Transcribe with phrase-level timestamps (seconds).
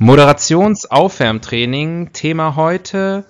[0.00, 2.12] Moderationsaufwärmtraining.
[2.12, 3.24] Thema heute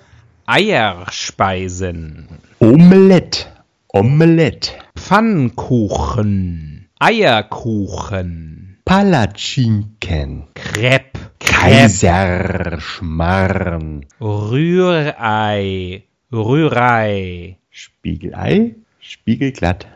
[0.45, 2.29] Eierspeisen.
[2.59, 3.47] Omelette.
[3.89, 4.73] Omelette.
[4.95, 6.91] Pfannkuchen.
[6.99, 8.81] Eierkuchen.
[8.85, 10.49] Palatschinken.
[10.55, 11.19] Crepe.
[11.41, 14.05] Kaiserschmarrn.
[14.21, 16.03] Rührei.
[16.31, 17.57] Rührei.
[17.71, 18.75] Spiegelei.
[19.01, 19.87] Spiegelglatt.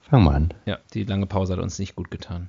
[0.00, 0.52] Fang mal an.
[0.66, 2.48] Ja, die lange Pause hat uns nicht gut getan.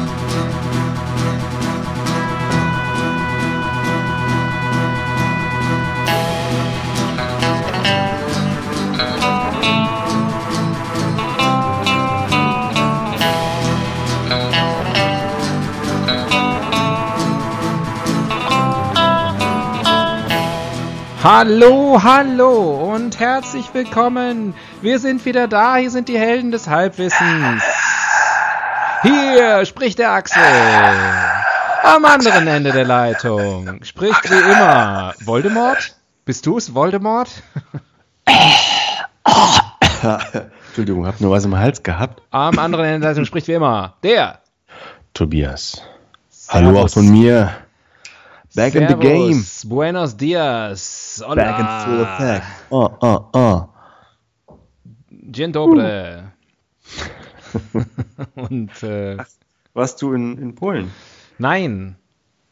[21.23, 24.55] Hallo, hallo und herzlich willkommen.
[24.81, 25.75] Wir sind wieder da.
[25.75, 27.61] Hier sind die Helden des Halbwissens.
[29.03, 30.41] Hier spricht der Axel.
[31.83, 35.95] Am anderen Ende der Leitung spricht wie immer Voldemort.
[36.25, 37.29] Bist du es, Voldemort?
[40.65, 42.23] Entschuldigung, hab nur was im Hals gehabt.
[42.31, 44.39] Am anderen Ende der Leitung spricht wie immer der
[45.13, 45.83] Tobias.
[46.49, 47.51] Hallo auch von mir.
[48.55, 49.33] Back in the game.
[49.33, 51.23] Servus, Buenos dias.
[51.25, 51.35] Hola.
[51.35, 52.45] Back in full effect.
[52.69, 53.67] Oh, oh, oh.
[55.31, 56.23] Dzień dobry.
[58.35, 59.17] Und äh,
[59.73, 60.91] Warst du in, in Polen?
[61.37, 61.95] nein,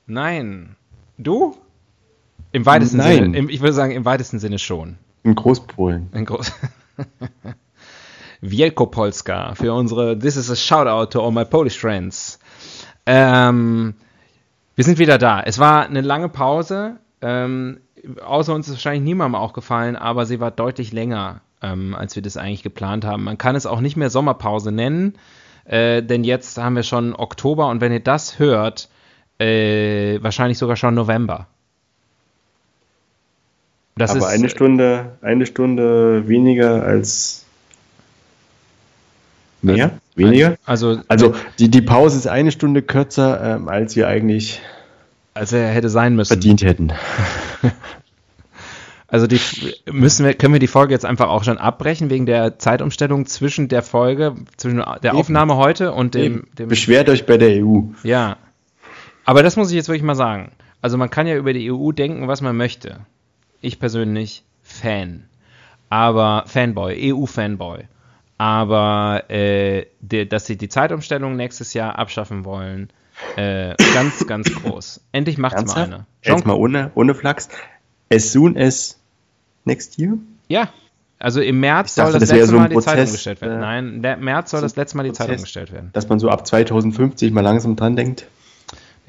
[0.08, 0.76] nein.
[1.18, 1.58] Du?
[2.52, 3.24] Im weitesten Nein.
[3.24, 3.38] Sinne.
[3.38, 4.98] Im, ich würde sagen, im weitesten Sinne schon.
[5.24, 6.10] In Großpolen.
[6.14, 6.52] Ein groß.
[8.42, 12.40] Wielkopolska für unsere This is a Shoutout to all my Polish friends.
[13.06, 13.96] Ähm,
[14.80, 15.42] wir sind wieder da.
[15.42, 16.96] Es war eine lange Pause.
[17.22, 17.82] Ähm,
[18.26, 22.38] außer uns ist wahrscheinlich niemandem aufgefallen, aber sie war deutlich länger, ähm, als wir das
[22.38, 23.26] eigentlich geplant haben.
[23.26, 25.18] Man kann es auch nicht mehr Sommerpause nennen,
[25.66, 28.88] äh, denn jetzt haben wir schon Oktober und wenn ihr das hört,
[29.38, 31.48] äh, wahrscheinlich sogar schon November.
[33.98, 37.46] Das Aber ist, eine Stunde, eine Stunde weniger als
[39.64, 39.92] mehr?
[40.16, 40.58] Weniger?
[40.66, 44.62] Also, Also die, die Pause ist eine Stunde kürzer, ähm, als wir eigentlich
[45.34, 46.30] als er hätte sein müssen.
[46.34, 46.92] verdient hätten.
[49.12, 49.40] Also die
[49.92, 53.68] müssen wir, können wir die Folge jetzt einfach auch schon abbrechen wegen der Zeitumstellung zwischen
[53.68, 55.18] der Folge, zwischen der Eben.
[55.18, 57.82] Aufnahme heute und dem, dem Beschwert euch bei der EU.
[58.04, 58.38] ja.
[59.26, 60.52] Aber das muss ich jetzt wirklich mal sagen.
[60.82, 63.02] Also man kann ja über die EU denken, was man möchte.
[63.62, 65.26] Ich persönlich Fan,
[65.90, 67.86] aber Fanboy, EU-Fanboy.
[68.40, 72.90] Aber äh, der, dass sie die Zeitumstellung nächstes Jahr abschaffen wollen,
[73.36, 75.02] äh, ganz, ganz groß.
[75.12, 75.94] Endlich macht's mal Ernsthaft?
[75.94, 76.06] eine.
[76.24, 77.50] Jetzt mal ohne, ohne Flachs.
[78.12, 78.98] As soon as
[79.66, 80.14] next year?
[80.48, 80.70] Ja,
[81.20, 83.58] also im März dachte, soll das, das letzte so Mal die Zeitung Prozess, gestellt werden.
[83.58, 85.26] äh, Nein, der März soll so das letzte Mal die Prozess.
[85.28, 85.90] Zeitung gestellt werden.
[85.92, 88.26] Dass man so ab 2050 mal langsam dran denkt.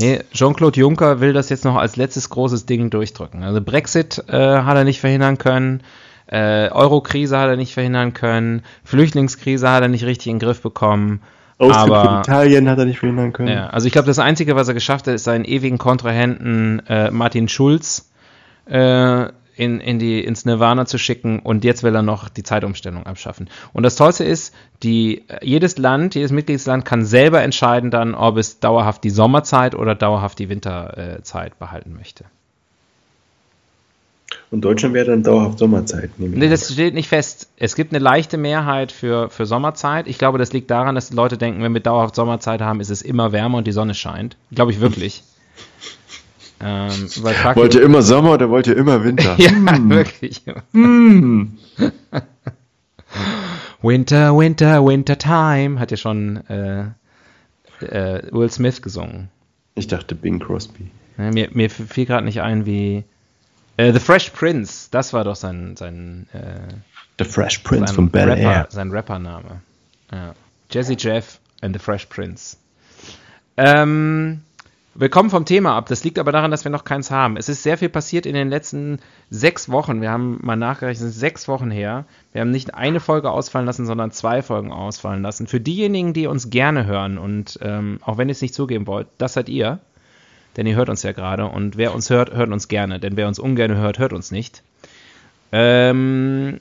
[0.01, 3.45] Nee, Jean-Claude Juncker will das jetzt noch als letztes großes Ding durchdrücken.
[3.45, 5.83] Also Brexit äh, hat er nicht verhindern können,
[6.31, 10.63] äh, Euro-Krise hat er nicht verhindern können, Flüchtlingskrise hat er nicht richtig in den Griff
[10.63, 11.23] bekommen.
[11.59, 13.49] Austritt Aber- Italien hat er nicht verhindern können.
[13.49, 17.11] Ja, also ich glaube, das Einzige, was er geschafft hat, ist seinen ewigen Kontrahenten äh,
[17.11, 18.11] Martin Schulz
[18.67, 19.27] äh,
[19.57, 23.51] in, in die, ins Nirvana zu schicken und jetzt will er noch die Zeitumstellung abschaffen.
[23.75, 28.39] Und das Tollste ist, die, äh, jedes Land, jedes Mitgliedsland kann selber entscheiden dann, ob
[28.39, 32.25] es dauerhaft die Sommerzeit oder dauerhaft die Winterzeit behalten möchte.
[34.51, 36.11] Und Deutschland wäre dann dauerhaft Sommerzeit.
[36.19, 37.49] Nee, das steht nicht fest.
[37.57, 40.09] Es gibt eine leichte Mehrheit für, für Sommerzeit.
[40.09, 42.91] Ich glaube, das liegt daran, dass die Leute denken, wenn wir dauerhaft Sommerzeit haben, ist
[42.91, 44.37] es immer wärmer und die Sonne scheint.
[44.51, 45.23] Glaube ich wirklich.
[46.61, 46.91] ähm,
[47.21, 49.37] weil fuck wollte immer Sommer oder wollte immer Winter?
[49.39, 49.51] Ja,
[49.89, 50.43] wirklich.
[50.73, 51.57] Hm.
[53.83, 56.87] Winter, Winter, Winter Time hat ja schon äh,
[57.81, 59.29] äh, Will Smith gesungen.
[59.77, 60.91] Ich dachte Bing Crosby.
[61.19, 63.05] Ja, mir, mir fiel gerade nicht ein, wie
[63.77, 66.75] äh, The Fresh Prince, das war doch sein, sein, äh,
[67.19, 68.67] The Fresh Prince von Bel Rapper, Air.
[68.71, 69.61] sein Rappername.
[70.13, 70.35] Ja.
[70.71, 72.57] Jesse Jeff and The Fresh Prince.
[73.57, 74.43] Ähm,
[74.95, 75.87] wir kommen vom Thema ab.
[75.87, 77.37] Das liegt aber daran, dass wir noch keins haben.
[77.37, 78.99] Es ist sehr viel passiert in den letzten
[79.31, 80.01] sechs Wochen.
[80.01, 82.07] Wir haben mal nachgerechnet, es ist sechs Wochen her.
[82.33, 85.47] Wir haben nicht eine Folge ausfallen lassen, sondern zwei Folgen ausfallen lassen.
[85.47, 89.07] Für diejenigen, die uns gerne hören und ähm, auch wenn ihr es nicht zugeben wollt,
[89.19, 89.79] das seid ihr.
[90.57, 93.29] Denn ihr hört uns ja gerade und wer uns hört, hört uns gerne, denn wer
[93.29, 94.63] uns ungern hört, hört uns nicht.
[95.53, 96.61] Ähm,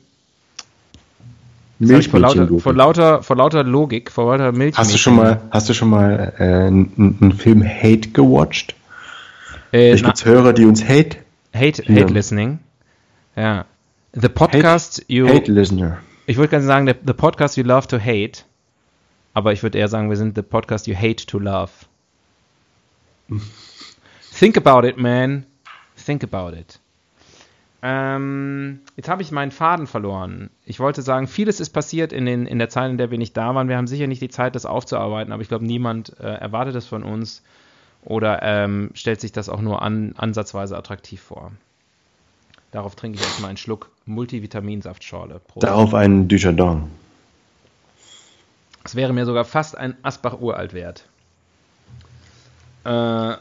[1.79, 4.77] vor, lauter, vor, lauter, vor lauter Logik, vor lauter Milch.
[4.77, 8.75] Hast du schon mal, hast du schon mal äh, einen Film Hate gewatcht?
[9.71, 11.17] Äh, ich gibt's Hörer, die uns Hate.
[11.53, 12.59] Hate, Hate Listening.
[13.35, 13.65] Ja.
[14.13, 15.27] The Podcast hate, you.
[15.27, 15.99] Hate Listener.
[16.25, 18.43] Ich würde gerne sagen, the, the Podcast you love to hate.
[19.33, 21.71] Aber ich würde eher sagen, wir sind the Podcast you hate to love.
[24.39, 25.45] Think about it, man.
[25.97, 26.79] Think about it.
[27.81, 30.49] Ähm, jetzt habe ich meinen Faden verloren.
[30.65, 33.35] Ich wollte sagen, vieles ist passiert in, den, in der Zeit, in der wir nicht
[33.35, 33.67] da waren.
[33.67, 36.85] Wir haben sicher nicht die Zeit, das aufzuarbeiten, aber ich glaube, niemand äh, erwartet es
[36.85, 37.43] von uns
[38.05, 41.51] oder ähm, stellt sich das auch nur an, ansatzweise attraktiv vor.
[42.71, 45.41] Darauf trinke ich erstmal einen Schluck Multivitaminsaftschorle.
[45.45, 45.65] Prost.
[45.65, 46.83] Darauf einen Dujardin.
[48.83, 51.03] Das wäre mir sogar fast ein Asbach-Uralt wert.
[52.85, 53.35] Äh,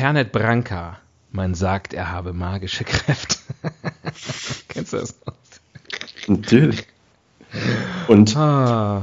[0.00, 0.96] Fernet Branca.
[1.30, 3.36] Man sagt, er habe magische Kräfte.
[4.68, 5.34] Kennst du das noch?
[6.26, 6.86] Natürlich.
[8.08, 8.34] Und.
[8.34, 9.02] Ah.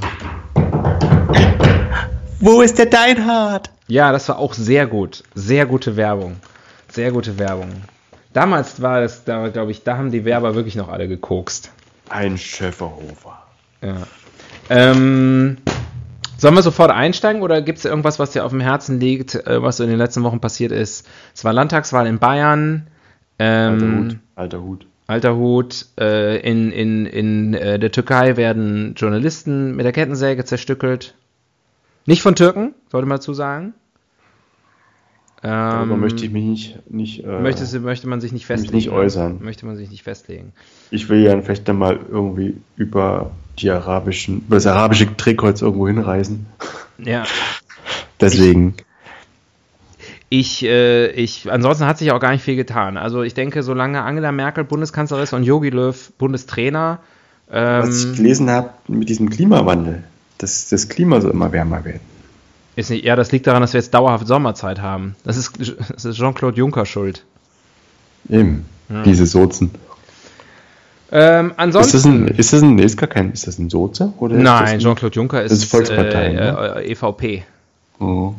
[2.39, 3.69] Wo ist der Deinhard?
[3.87, 5.23] Ja, das war auch sehr gut.
[5.35, 6.37] Sehr gute Werbung.
[6.91, 7.69] Sehr gute Werbung.
[8.33, 11.69] Damals war das, da glaube ich, da haben die Werber wirklich noch alle gekokst.
[12.09, 13.43] Ein Schäferhofer.
[13.83, 13.97] Ja.
[14.71, 15.57] Ähm,
[16.37, 19.61] Sollen wir sofort einsteigen oder gibt es irgendwas, was dir auf dem Herzen liegt, äh,
[19.61, 21.07] was so in den letzten Wochen passiert ist?
[21.33, 22.87] Es war Landtagswahl in Bayern.
[23.39, 24.17] Ähm, alter Hut.
[24.35, 24.87] Alter Hut.
[25.07, 25.85] Alter Hut.
[25.99, 31.15] Äh, in in, in äh, der Türkei werden Journalisten mit der Kettensäge zerstückelt.
[32.05, 33.73] Nicht von Türken, sollte man dazu sagen.
[35.41, 36.91] Darüber ähm, möchte ich mich nicht.
[36.91, 38.75] nicht äh, möchtest, möchte man sich nicht festlegen.
[38.75, 39.39] Nicht äußern.
[39.41, 40.53] Möchte man sich nicht festlegen.
[40.91, 46.45] Ich will ja vielleicht dann mal irgendwie über die arabischen, das arabische Drehkreuz irgendwo hinreisen.
[46.97, 47.25] Ja.
[48.19, 48.75] Deswegen.
[50.29, 52.97] Ich, äh, ich, ansonsten hat sich auch gar nicht viel getan.
[52.97, 56.99] Also ich denke, solange Angela Merkel Bundeskanzlerin ist und Yogi Löw Bundestrainer.
[57.49, 60.03] Ähm, Was ich gelesen habe mit diesem Klimawandel,
[60.37, 62.01] dass das Klima so immer wärmer wird.
[62.75, 65.15] Ist nicht, ja, das liegt daran, dass wir jetzt dauerhaft Sommerzeit haben.
[65.23, 67.25] Das ist, das ist Jean-Claude Juncker schuld.
[68.29, 69.03] Eben, ja.
[69.03, 69.71] diese Sozen.
[71.11, 71.95] Ähm, ansonsten.
[71.95, 74.13] Ist das ein, ist das ein, ist gar kein, ist das ein Soze?
[74.19, 76.75] Oder Nein, Jean-Claude Juncker ist, ist Volkspartei, äh, ne?
[76.77, 77.43] äh, EVP.
[77.99, 78.33] Oh.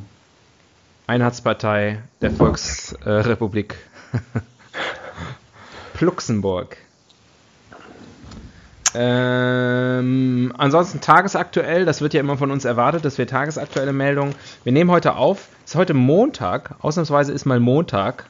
[1.07, 3.77] Einheitspartei der Volksrepublik
[4.13, 4.19] äh,
[6.05, 6.77] Luxemburg.
[8.95, 14.35] Ähm, ansonsten tagesaktuell, das wird ja immer von uns erwartet, dass wir tagesaktuelle Meldungen.
[14.65, 18.27] Wir nehmen heute auf, es ist heute Montag, ausnahmsweise ist mal Montag.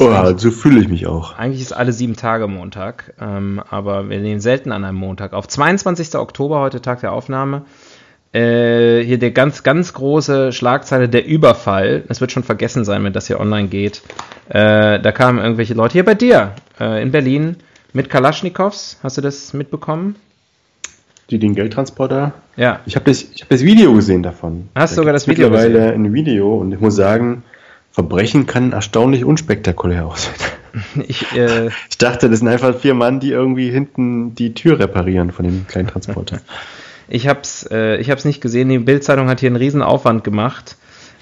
[0.00, 1.36] Oh, so fühle ich mich auch.
[1.36, 5.48] Eigentlich ist alle sieben Tage Montag, ähm, aber wir nehmen selten an einem Montag auf.
[5.48, 6.14] 22.
[6.16, 7.62] Oktober, heute Tag der Aufnahme.
[8.32, 12.04] Äh, hier der ganz, ganz große Schlagzeile, der Überfall.
[12.08, 14.02] Es wird schon vergessen sein, wenn das hier online geht.
[14.48, 17.56] Äh, da kamen irgendwelche Leute hier bei dir äh, in Berlin
[17.92, 20.16] mit Kalaschnikows, hast du das mitbekommen?
[21.30, 22.32] Die den Geldtransporter?
[22.56, 22.80] Ja.
[22.86, 24.68] Ich habe das, hab das Video gesehen davon.
[24.74, 26.06] Hast du sogar das Video mittlerweile gesehen?
[26.06, 27.42] ein Video und ich muss sagen,
[27.98, 30.36] Verbrechen kann erstaunlich unspektakulär aussehen.
[31.08, 35.32] Ich, äh, ich dachte, das sind einfach vier Mann, die irgendwie hinten die Tür reparieren
[35.32, 36.40] von dem kleinen Transporter.
[37.08, 38.68] ich habe es äh, ich hab's nicht gesehen.
[38.68, 40.76] Die Bildzeitung hat hier einen riesen Aufwand gemacht.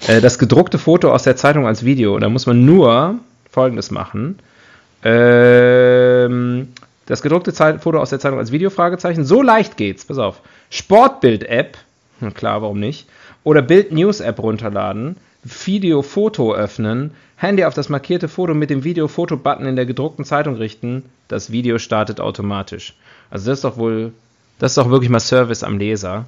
[0.05, 2.19] Äh, das gedruckte Foto aus der Zeitung als Video.
[2.19, 3.15] Da muss man nur
[3.49, 4.37] Folgendes machen.
[5.03, 6.67] Ähm,
[7.07, 9.25] das gedruckte Zeit Foto aus der Zeitung als Videofragezeichen.
[9.25, 10.05] So leicht geht's.
[10.05, 10.41] Pass auf.
[10.69, 11.77] Sportbild-App.
[12.35, 13.07] Klar, warum nicht?
[13.43, 15.15] Oder Bild-News-App runterladen.
[15.43, 17.11] Video-Foto öffnen.
[17.35, 21.03] Handy auf das markierte Foto mit dem Video-Foto-Button in der gedruckten Zeitung richten.
[21.27, 22.95] Das Video startet automatisch.
[23.29, 24.13] Also das ist doch wohl,
[24.59, 26.25] das ist doch wirklich mal Service am Leser.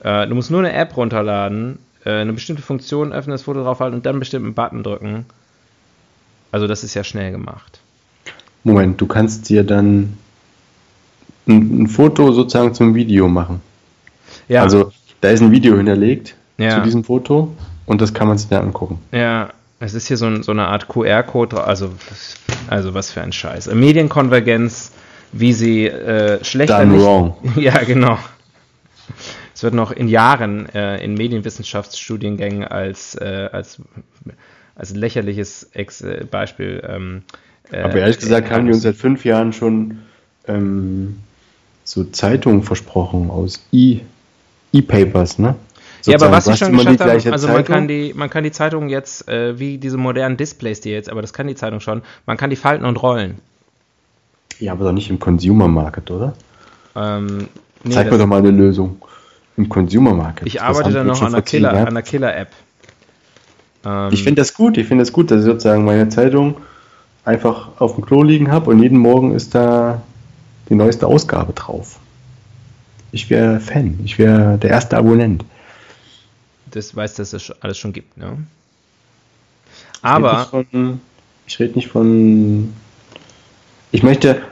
[0.00, 3.96] Äh, du musst nur eine App runterladen, äh, eine bestimmte Funktion öffnen, das Foto draufhalten
[3.96, 5.26] und dann einen bestimmten Button drücken.
[6.50, 7.80] Also das ist ja schnell gemacht.
[8.64, 10.16] Moment, du kannst dir dann
[11.46, 13.60] ein, ein Foto sozusagen zum Video machen.
[14.48, 14.62] Ja.
[14.62, 16.76] Also da ist ein Video hinterlegt ja.
[16.76, 17.54] zu diesem Foto
[17.86, 19.00] und das kann man sich dann angucken.
[19.12, 21.90] Ja, es ist hier so, ein, so eine Art QR-Code, also,
[22.68, 23.72] also was für ein Scheiß.
[23.74, 24.92] Medienkonvergenz,
[25.32, 26.84] wie sie äh, schlechter.
[26.84, 27.36] Done wrong.
[27.56, 28.18] Ja, genau.
[29.54, 33.78] Es wird noch in Jahren äh, in Medienwissenschaftsstudiengängen als, äh, als,
[34.74, 37.22] als lächerliches Ex äh, Beispiel ähm,
[37.72, 39.98] äh, Aber ehrlich gesagt haben die uns seit fünf Jahren schon
[40.46, 41.18] ähm,
[41.84, 45.54] so Zeitungen versprochen aus E-Papers, e ne?
[46.06, 48.88] Ja, aber was sie schon geschafft haben, also man kann die, man kann die Zeitung
[48.88, 52.36] jetzt, äh, wie diese modernen Displays, die jetzt, aber das kann die Zeitung schon, man
[52.36, 53.38] kann die falten und rollen.
[54.58, 56.34] Ja, aber doch nicht im Consumer Market, oder?
[56.94, 57.48] Ähm,
[57.84, 59.02] nee, Zeig mir doch mal eine Lösung
[59.56, 60.46] im Consumer Market.
[60.46, 62.04] Ich arbeite da noch an einer Killer-App.
[62.04, 62.46] Killer
[63.84, 66.56] Ähm, ich finde das gut, ich finde das gut, dass ich sozusagen meine Zeitung
[67.24, 70.02] einfach auf dem Klo liegen habe und jeden Morgen ist da
[70.68, 71.98] die neueste Ausgabe drauf.
[73.12, 75.44] Ich wäre Fan, ich wäre der erste Abonnent.
[76.72, 78.38] Das weiß, dass es alles schon gibt, ne?
[80.02, 80.48] Aber.
[81.46, 82.72] Ich rede nicht von.
[83.90, 84.42] Ich möchte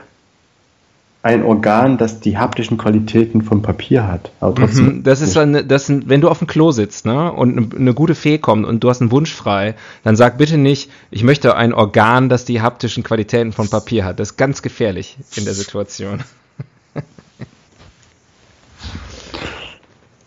[1.23, 4.31] ein Organ, das die haptischen Qualitäten von Papier hat.
[4.41, 7.69] Mhm, das ist eine, das ein, wenn du auf dem Klo sitzt, ne, und eine,
[7.75, 11.23] eine, gute Fee kommt und du hast einen Wunsch frei, dann sag bitte nicht, ich
[11.23, 14.19] möchte ein Organ, das die haptischen Qualitäten von Papier hat.
[14.19, 16.23] Das ist ganz gefährlich in der Situation.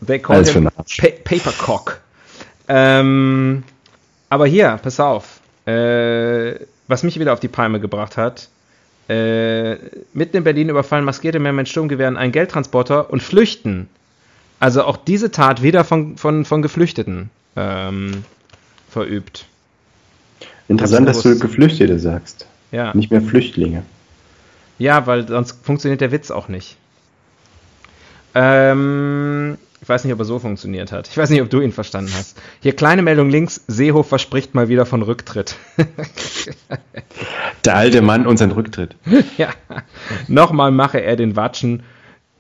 [0.07, 0.85] They call him pa
[1.25, 2.01] Papercock.
[2.69, 3.63] Ähm,
[4.29, 5.41] aber hier, pass auf.
[5.67, 6.55] Äh,
[6.89, 8.49] was mich wieder auf die Palme gebracht hat,
[9.09, 9.77] äh,
[10.13, 13.89] mitten in Berlin überfallen maskierte Männer mit Sturmgewehren einen Geldtransporter und flüchten.
[14.61, 18.25] Also auch diese Tat wieder von, von, von Geflüchteten ähm,
[18.89, 19.47] verübt.
[20.69, 22.47] Interessant, dass du Geflüchtete sagst.
[22.73, 22.95] Ja.
[22.95, 23.83] Nicht mehr Flüchtlinge.
[24.79, 26.77] Ja, weil sonst funktioniert der Witz auch nicht.
[28.35, 31.09] Ähm, ich weiß nicht, ob er so funktioniert hat.
[31.09, 32.41] Ich weiß nicht, ob du ihn verstanden hast.
[32.63, 33.65] Hier kleine Meldung links.
[33.67, 35.57] Seehof verspricht mal wieder von Rücktritt.
[37.67, 38.97] Der alte Mann und sein Rücktritt.
[39.37, 39.51] ja.
[40.27, 41.83] Nochmal mache er den Watschen.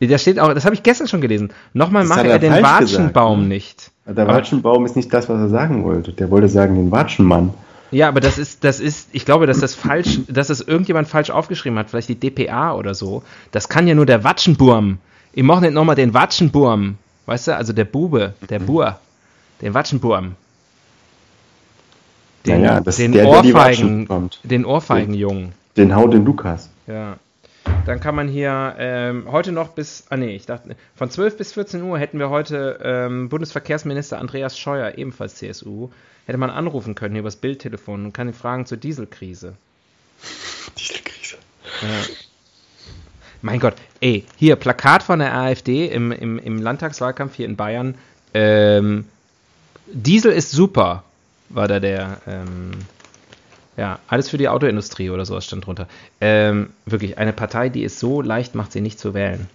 [0.00, 1.52] Da steht auch, das habe ich gestern schon gelesen.
[1.74, 3.48] Nochmal mache er, er den Watschenbaum gesagt, ne?
[3.48, 3.90] nicht.
[4.06, 6.14] Der Watschenbaum ist nicht das, was er sagen wollte.
[6.14, 7.52] Der wollte sagen den Watschenmann.
[7.90, 11.28] Ja, aber das ist, das ist, ich glaube, dass das falsch, dass das irgendjemand falsch
[11.28, 13.22] aufgeschrieben hat, vielleicht die DPA oder so.
[13.52, 14.96] Das kann ja nur der Watschenburm.
[15.34, 16.96] Ich mache nicht nochmal den Watschenburm.
[17.26, 18.66] Weißt du, also der Bube, der mhm.
[18.66, 18.98] Bur,
[19.60, 20.36] den Watschenburm.
[22.46, 25.54] Den, ja, ja, den der, Ohrfeigen, der den Ohrfeigenjungen.
[25.76, 26.68] Den, den Hau den Lukas.
[26.86, 27.16] Ja.
[27.86, 31.52] Dann kann man hier ähm, heute noch bis, ah nee, ich dachte, von 12 bis
[31.52, 35.88] 14 Uhr hätten wir heute ähm, Bundesverkehrsminister Andreas Scheuer, ebenfalls CSU,
[36.26, 39.54] hätte man anrufen können hier übers Bildtelefon und kann ihn fragen zur Dieselkrise.
[40.78, 41.36] Dieselkrise.
[41.80, 42.14] Ja.
[43.44, 47.94] Mein Gott, ey, hier, Plakat von der AfD im, im, im Landtagswahlkampf hier in Bayern.
[48.32, 49.04] Ähm,
[49.86, 51.04] Diesel ist super,
[51.50, 52.70] war da der, ähm,
[53.76, 55.88] ja, alles für die Autoindustrie oder sowas stand drunter.
[56.22, 59.46] Ähm, wirklich, eine Partei, die es so leicht macht, sie nicht zu wählen.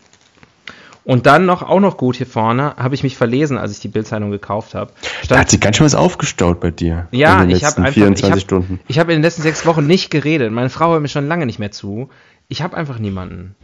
[1.04, 3.88] Und dann noch, auch noch gut hier vorne, habe ich mich verlesen, als ich die
[3.88, 4.92] Bildzeitung gekauft habe.
[5.30, 7.08] Da hat sich ganz schön was aufgestaut bei dir.
[7.10, 8.46] Ja, ich habe einfach, 24
[8.88, 10.52] ich habe hab in den letzten sechs Wochen nicht geredet.
[10.52, 12.12] Meine Frau hört mir schon lange nicht mehr zu.
[12.50, 13.56] Ich habe einfach niemanden.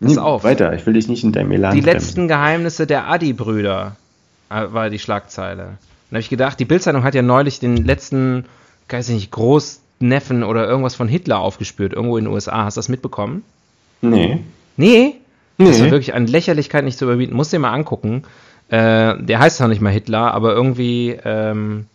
[0.00, 0.44] Pass auf.
[0.44, 1.98] Weiter, ich will dich nicht in deinem Elan Die bremsen.
[1.98, 3.96] letzten Geheimnisse der Adi-Brüder
[4.50, 5.62] äh, war die Schlagzeile.
[6.10, 8.44] Dann habe ich gedacht, die Bildzeitung hat ja neulich den letzten,
[8.88, 12.64] weiß ich nicht, Großneffen oder irgendwas von Hitler aufgespürt, irgendwo in den USA.
[12.64, 13.42] Hast du das mitbekommen?
[14.00, 14.40] Nee.
[14.76, 15.14] Nee?
[15.58, 15.66] Nee.
[15.66, 17.34] Das war wirklich an Lächerlichkeit nicht zu überbieten.
[17.36, 18.22] Musst dir mal angucken.
[18.68, 21.86] Äh, der heißt zwar nicht mal Hitler, aber irgendwie, ähm,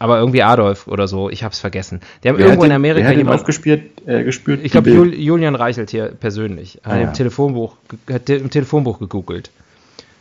[0.00, 2.00] aber irgendwie Adolf oder so, ich hab's vergessen.
[2.24, 4.60] Die haben wer irgendwo in Amerika wer hat jemand aufgespürt, äh, gespürt.
[4.62, 7.08] Ich glaube Jul, Julian Reichelt hier persönlich, ah, hat, ja.
[7.08, 7.76] im Telefonbuch,
[8.10, 9.50] hat im Telefonbuch gegoogelt,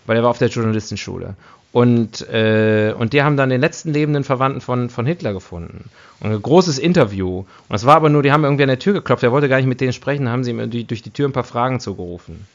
[0.05, 1.35] weil er war auf der Journalistenschule.
[1.71, 5.85] Und, äh, und die haben dann den letzten lebenden Verwandten von, von Hitler gefunden.
[6.19, 7.45] Und ein großes Interview.
[7.69, 9.57] Und es war aber nur, die haben irgendwie an der Tür geklopft, er wollte gar
[9.57, 12.47] nicht mit denen sprechen, haben sie ihm durch die Tür ein paar Fragen zugerufen.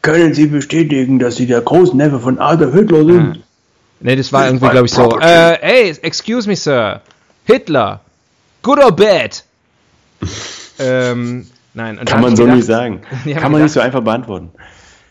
[0.00, 3.40] Können Sie bestätigen, dass Sie der Großneffe von Adolf Hitler sind?
[4.00, 5.18] Ne, das war irgendwie, glaube ich, so.
[5.20, 7.02] Äh, hey, excuse me, Sir.
[7.44, 8.00] Hitler.
[8.62, 9.44] Good or bad?
[10.78, 11.98] ähm, nein.
[12.04, 13.02] Kann man so gedacht, nicht sagen.
[13.02, 14.50] Kann man gedacht, nicht so einfach beantworten.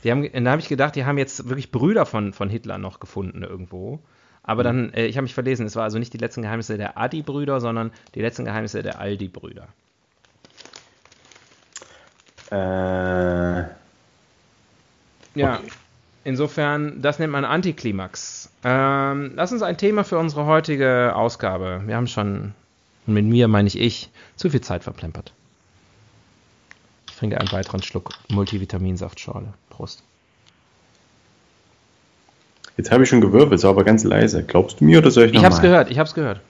[0.03, 2.99] Die haben, da habe ich gedacht, die haben jetzt wirklich Brüder von, von Hitler noch
[2.99, 3.99] gefunden irgendwo.
[4.43, 6.97] Aber dann, äh, ich habe mich verlesen, es war also nicht die letzten Geheimnisse der
[6.97, 9.67] Adi-Brüder, sondern die letzten Geheimnisse der Aldi-Brüder.
[12.51, 12.55] Äh.
[15.35, 15.59] Ja.
[15.59, 15.69] Okay.
[16.23, 18.51] Insofern, das nennt man Antiklimax.
[18.63, 21.81] Ähm, lass uns ein Thema für unsere heutige Ausgabe.
[21.85, 22.53] Wir haben schon,
[23.05, 25.31] mit mir meine ich ich, zu viel Zeit verplempert.
[27.09, 29.53] Ich trinke einen weiteren Schluck Multivitaminsaftschorle.
[29.69, 30.03] Prost.
[32.75, 34.43] Jetzt habe ich schon gewirbelt, so aber ganz leise.
[34.43, 36.41] Glaubst du mir oder soll ich noch Ich habe es gehört, ich habe es gehört.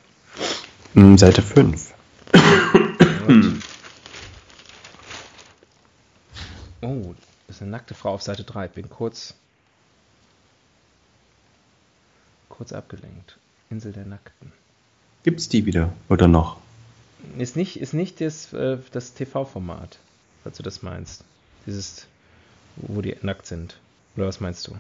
[0.94, 1.94] Hm, Seite 5.
[6.82, 7.16] oh,
[7.48, 8.68] das ist eine nackte Frau auf Seite 3.
[8.68, 9.36] Bin kurz
[12.60, 13.38] kurz abgelenkt.
[13.70, 14.52] Insel der Nackten.
[15.24, 16.58] Gibt's die wieder oder noch?
[17.38, 19.98] Ist nicht, ist nicht das, äh, das TV-Format,
[20.44, 21.24] falls du das meinst.
[21.66, 22.06] Dieses,
[22.76, 23.78] wo die nackt sind.
[24.18, 24.74] Oder was meinst du?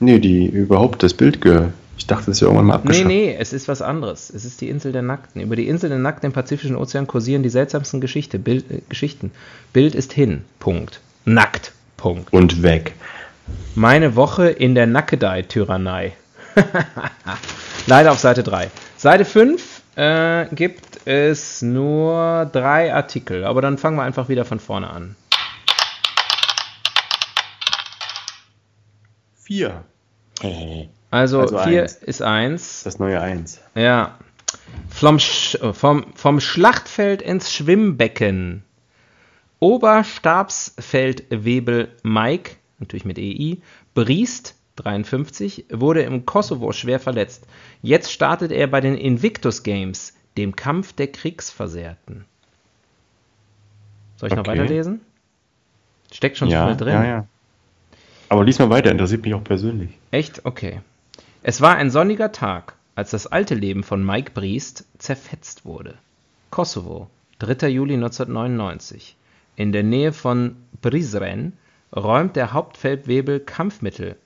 [0.00, 1.74] Nee, die überhaupt das Bild gehört.
[1.98, 3.06] Ich dachte, das ist ja irgendwann mal abgeschafft.
[3.06, 4.30] Nee, nee, es ist was anderes.
[4.30, 5.42] Es ist die Insel der Nackten.
[5.42, 9.32] Über die Insel der Nackten im Pazifischen Ozean kursieren die seltsamsten Geschichte, Bild, äh, Geschichten.
[9.74, 10.44] Bild ist hin.
[10.60, 11.00] Punkt.
[11.26, 11.72] Nackt.
[11.98, 12.32] Punkt.
[12.32, 12.94] Und weg.
[13.74, 16.14] Meine Woche in der Nackedei-Tyrannei.
[17.86, 18.70] Leider auf Seite 3.
[18.96, 24.60] Seite 5 äh, gibt es nur drei Artikel, aber dann fangen wir einfach wieder von
[24.60, 25.16] vorne an.
[29.36, 29.84] Vier.
[31.10, 31.94] Also Also 4 eins.
[31.94, 32.82] ist 1.
[32.82, 33.60] Das neue Eins.
[33.74, 34.18] Ja.
[34.88, 38.64] Vom, Sch vom, vom Schlachtfeld ins Schwimmbecken.
[39.60, 43.58] Oberstabsfeldwebel Mike, natürlich mit EI,
[43.94, 47.46] Briest, 53, wurde im Kosovo schwer verletzt.
[47.82, 52.24] Jetzt startet er bei den Invictus Games, dem Kampf der Kriegsversehrten.
[54.16, 54.52] Soll ich noch Okay.
[54.52, 55.00] weiterlesen?
[56.12, 56.94] Steckt schon so Ja, viel drin.
[56.94, 57.26] ja, ja.
[58.28, 59.90] Aber lies mal weiter, interessiert mich auch persönlich.
[60.10, 60.44] Echt?
[60.44, 60.80] Okay.
[61.42, 65.94] Es war ein sonniger Tag, als das alte Leben von Mike Briest zerfetzt wurde.
[66.50, 67.68] Kosovo, 3.
[67.68, 69.16] Juli 1999.
[69.56, 71.52] In der Nähe von Prizren
[71.94, 74.16] räumt der Hauptfeldwebel Kampfmittel,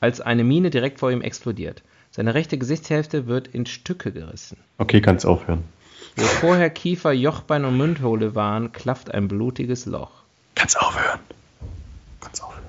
[0.00, 1.82] als eine Mine direkt vor ihm explodiert.
[2.10, 4.56] Seine rechte Gesichtshälfte wird in Stücke gerissen.
[4.78, 5.64] Okay, kannst aufhören.
[6.16, 10.10] Wo vorher Kiefer, Jochbein und Mundhole waren, klafft ein blutiges Loch.
[10.54, 11.20] Kannst aufhören.
[12.20, 12.64] Kannst aufhören.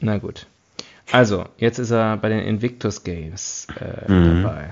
[0.00, 0.46] Na gut.
[1.10, 4.42] Also, jetzt ist er bei den Invictus Games äh, Mhm.
[4.42, 4.70] dabei.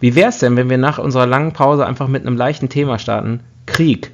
[0.00, 2.98] Wie wäre es denn, wenn wir nach unserer langen Pause einfach mit einem leichten Thema
[2.98, 3.40] starten?
[3.66, 4.10] Krieg.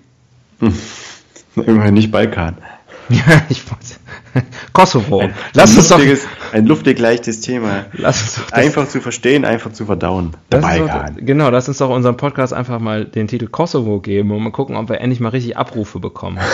[1.56, 2.58] Immerhin nicht Balkan.
[3.10, 3.98] Ja, ich weiß.
[4.72, 5.20] Kosovo.
[5.20, 7.86] Ein, lass, ein, uns doch, ein luftig leichtes Thema.
[7.92, 10.36] lass uns doch das, Einfach zu verstehen, einfach zu verdauen.
[10.50, 14.42] Lass uns genau, lass uns doch unserem Podcast einfach mal den Titel Kosovo geben und
[14.42, 16.38] mal gucken, ob wir endlich mal richtig Abrufe bekommen.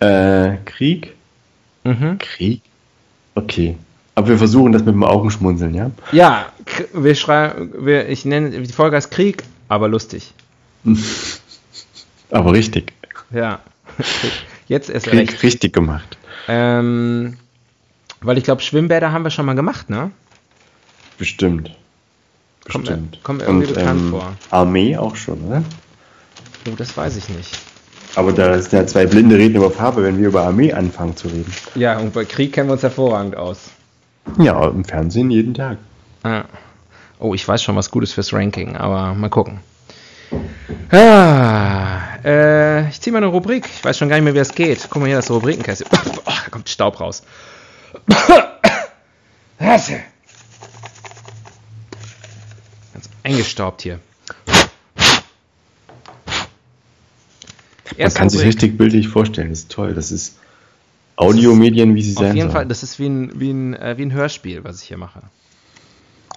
[0.00, 1.16] Äh, Krieg?
[1.82, 2.18] Mhm.
[2.18, 2.62] Krieg?
[3.34, 3.76] Okay.
[4.14, 5.90] Aber wir versuchen das mit dem Augenschmunzeln, ja?
[6.12, 6.46] Ja,
[6.92, 10.34] wir schreiben, wir, ich nenne die Folge als Krieg, aber lustig.
[12.30, 12.92] Aber richtig.
[13.30, 13.60] Ja.
[14.68, 15.42] Jetzt erst Krieg recht.
[15.42, 16.16] richtig gemacht.
[16.46, 17.36] Ähm,
[18.20, 20.10] weil ich glaube, Schwimmbäder haben wir schon mal gemacht, ne?
[21.18, 21.74] Bestimmt.
[22.64, 23.18] Bestimmt.
[23.22, 24.36] kommt mir irgendwie bekannt vor.
[24.50, 25.64] Armee auch schon, oder?
[26.68, 27.58] Oh, das weiß ich nicht.
[28.14, 31.28] Aber da sind ja zwei Blinde reden über Farbe, wenn wir über Armee anfangen zu
[31.28, 31.52] reden.
[31.74, 33.70] Ja, und bei Krieg kennen wir uns hervorragend aus.
[34.38, 35.78] Ja, im Fernsehen jeden Tag.
[36.22, 36.44] Ah.
[37.18, 39.60] Oh, ich weiß schon was Gutes fürs Ranking, aber mal gucken.
[40.90, 43.66] Ah, äh, ich ziehe mal eine Rubrik.
[43.66, 44.86] Ich weiß schon gar nicht mehr, wie es geht.
[44.88, 45.88] Guck mal hier, das Rubrikenkästchen.
[46.24, 47.22] Oh, da kommt Staub raus.
[49.60, 50.00] Hasse.
[52.92, 53.98] Ganz eingestaubt hier.
[57.96, 58.54] Man kann sich Rubrik.
[58.54, 59.50] richtig bildlich vorstellen.
[59.50, 59.94] Das ist toll.
[59.94, 60.38] Das ist
[61.16, 62.68] Audiomedien, wie sie Auf sein jeden Fall, sollen.
[62.68, 65.20] das ist wie ein, wie, ein, äh, wie ein Hörspiel, was ich hier mache.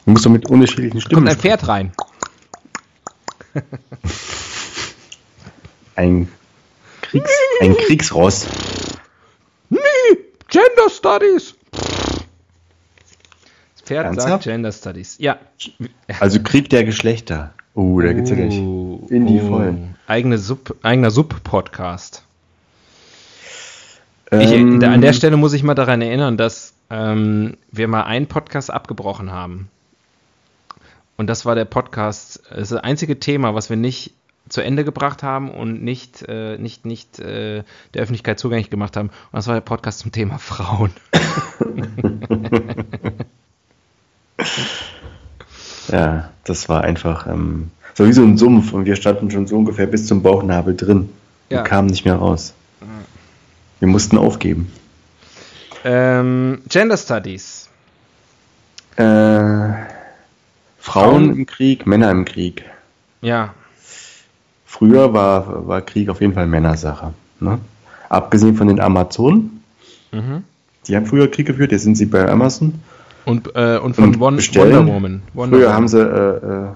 [0.05, 1.91] Du musst doch mit unterschiedlichen Kommt Stimmen ein Pferd rein.
[5.95, 6.29] Ein,
[7.01, 8.47] Kriegs, ein Kriegsross.
[10.49, 11.55] Gender Studies.
[11.71, 12.25] Das
[13.85, 14.43] Pferd sagt Ernsthaft?
[14.43, 15.15] Gender Studies.
[15.19, 15.37] Ja.
[16.19, 17.53] Also Krieg der Geschlechter.
[17.73, 19.95] Uh, da geht's ja gleich Uh, in die uh, Vollen.
[20.07, 22.23] Eigene Sub, eigener Sub-Podcast.
[24.29, 28.71] Ähm, an der Stelle muss ich mal daran erinnern, dass ähm, wir mal einen Podcast
[28.71, 29.69] abgebrochen haben.
[31.15, 34.13] Und das war der Podcast, das ist das einzige Thema, was wir nicht
[34.51, 39.07] zu Ende gebracht haben und nicht, äh, nicht, nicht äh, der Öffentlichkeit zugänglich gemacht haben.
[39.09, 40.91] Und das war der Podcast zum Thema Frauen.
[45.91, 49.57] Ja, das war einfach ähm, so wie so ein Sumpf und wir standen schon so
[49.57, 51.09] ungefähr bis zum Bauchnabel drin
[51.49, 51.59] Ja.
[51.59, 52.53] und kamen nicht mehr raus.
[53.79, 54.71] Wir mussten aufgeben.
[55.83, 57.69] Ähm, Gender Studies.
[58.95, 59.85] Äh, Frauen
[60.79, 62.63] Frauen- im Krieg, Männer im Krieg.
[63.21, 63.53] Ja,
[64.71, 67.13] Früher war, war Krieg auf jeden Fall Männersache.
[67.41, 67.59] Ne?
[68.07, 69.61] Abgesehen von den Amazonen,
[70.13, 70.43] Mhm.
[70.87, 72.75] die haben früher Krieg geführt, jetzt sind sie bei Amazon.
[73.25, 74.19] Und, äh, und von Und.
[74.19, 75.21] Wonder Woman.
[75.33, 75.75] Wonder Früher Woman.
[75.75, 76.67] haben sie, äh, äh,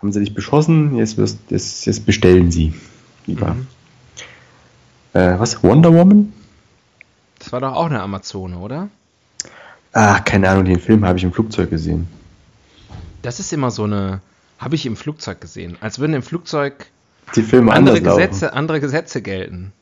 [0.00, 2.74] haben sie dich beschossen, jetzt, wirst, jetzt, jetzt bestellen sie
[3.26, 3.54] lieber.
[3.54, 3.66] Mhm.
[5.14, 5.62] Äh, was?
[5.62, 6.32] Wonder Woman?
[7.38, 8.88] Das war doch auch eine Amazone, oder?
[9.94, 12.06] Ah, keine Ahnung, den Film habe ich im Flugzeug gesehen.
[13.22, 14.20] Das ist immer so eine.
[14.62, 15.76] Habe ich im Flugzeug gesehen.
[15.80, 16.86] Als würden im Flugzeug
[17.34, 18.20] Die Filme andere laufen.
[18.20, 19.72] Gesetze, andere Gesetze gelten.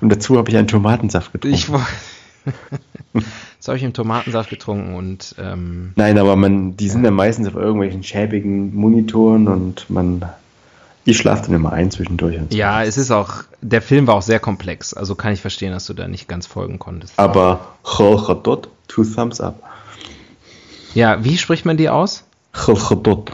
[0.00, 1.56] Und dazu habe ich einen Tomatensaft getrunken.
[1.56, 1.86] Ich war.
[3.14, 7.46] Jetzt habe ich im Tomatensaft getrunken und ähm, Nein, aber man, die sind dann meistens
[7.46, 10.24] auf irgendwelchen schäbigen Monitoren und man.
[11.04, 12.36] Ich schlafe dann immer ein zwischendurch.
[12.50, 13.44] Ja, es ist auch.
[13.62, 16.46] Der Film war auch sehr komplex, also kann ich verstehen, dass du da nicht ganz
[16.46, 17.14] folgen konntest.
[17.16, 19.62] Aber Cholchodot, two thumbs up.
[20.94, 22.25] Ja, wie spricht man die aus?
[22.56, 23.32] Cholchodot.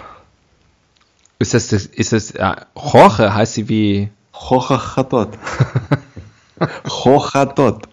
[1.39, 5.31] Ist das, ist das, ja, Jorge heißt sie wie, Chochadot.
[6.89, 7.89] Chochadot.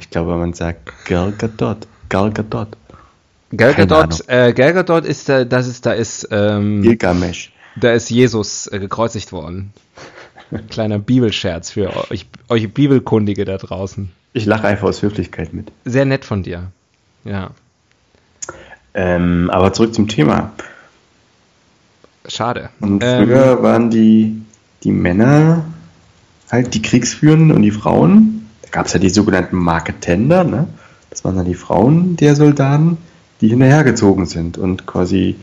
[0.00, 1.86] Ich glaube, man sagt Gal Gadot.
[2.08, 2.68] Gal Gadot.
[3.56, 7.52] Gal Keine Gadot, äh, Gal Gadot ist, äh, das ist, da ist, ähm, Gilgamesh.
[7.76, 9.72] da ist Jesus äh, gekreuzigt worden.
[10.70, 14.10] Kleiner Bibelscherz für euch, euch Bibelkundige da draußen.
[14.32, 15.70] Ich lache einfach aus Höflichkeit mit.
[15.84, 16.72] Sehr nett von dir.
[17.24, 17.50] Ja,
[18.94, 20.52] Ähm, aber zurück zum Thema.
[22.26, 22.70] schade.
[22.80, 24.42] Und Ähm, früher waren die,
[24.82, 25.64] die Männer
[26.50, 28.48] halt die Kriegsführenden und die Frauen.
[28.62, 30.68] Da gab es ja die sogenannten Marketender, ne?
[31.10, 32.96] Das waren dann die Frauen der Soldaten,
[33.40, 35.36] die hinterhergezogen sind und quasi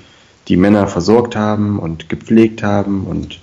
[0.48, 3.40] die Männer versorgt haben und gepflegt haben und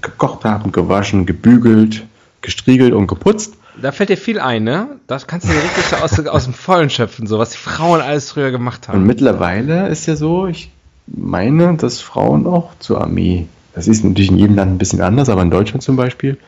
[0.00, 2.04] gekocht haben, gewaschen, gebügelt,
[2.40, 3.56] gestriegelt und geputzt.
[3.80, 5.00] Da fällt dir viel ein, ne?
[5.06, 8.00] Das kannst du dir richtig so aus, aus dem Vollen schöpfen, so was die Frauen
[8.00, 9.06] alles früher gemacht Und haben.
[9.06, 10.70] mittlerweile ist ja so, ich
[11.06, 15.28] meine, dass Frauen auch zur Armee, das ist natürlich in jedem Land ein bisschen anders,
[15.28, 16.38] aber in Deutschland zum Beispiel,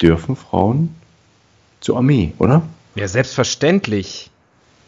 [0.00, 0.94] dürfen Frauen
[1.80, 2.62] zur Armee, oder?
[2.94, 4.30] Ja, selbstverständlich.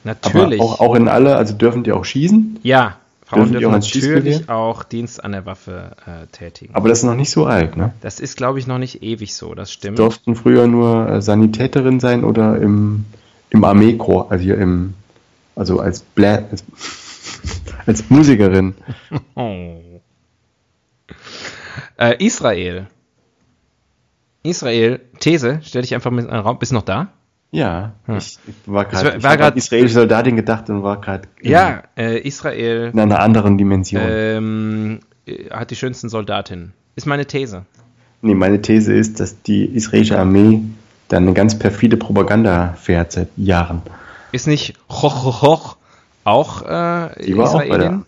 [0.05, 0.61] Natürlich.
[0.61, 2.97] auch, auch in alle, also dürfen die auch schießen, ja,
[3.33, 6.75] Frauen Dürfen natürlich auch Dienst an der Waffe äh, tätigen.
[6.75, 7.95] aber das ist noch nicht so alt, ne?
[8.03, 9.99] Das ist, glaube ich, noch nicht ewig so, das stimmt.
[9.99, 13.07] Durften früher nur äh, Sanitäterin sein oder im,
[13.49, 14.93] im Armeekorps, also hier im,
[15.57, 16.65] also als, Blä als,
[17.87, 18.75] als Musikerin.
[19.35, 19.79] Oh.
[21.97, 22.87] Äh, Israel.
[24.43, 26.59] Israel, These, stell dich einfach mit in den Raum.
[26.59, 27.13] Bist du noch da?
[27.55, 28.17] Ja, Hm.
[28.17, 31.83] ich, ich war war- gerade, war grad- an israelische Soldatin gedacht und war gerade Ja,
[31.99, 34.03] äh, Israel in einer anderen Dimension.
[34.05, 36.73] ähm, äh, hat die schönsten Soldatinnen.
[36.97, 37.65] Ist meine These.
[38.23, 40.63] Nee, meine These ist, dass die israelische Armee
[41.09, 43.83] dann eine ganz perfide Propaganda fährt seit Jahren.
[44.33, 45.77] Ist nicht Hoch, Hoch, Hoch
[46.25, 48.05] auch äh, Die war auch bei der, Israelin?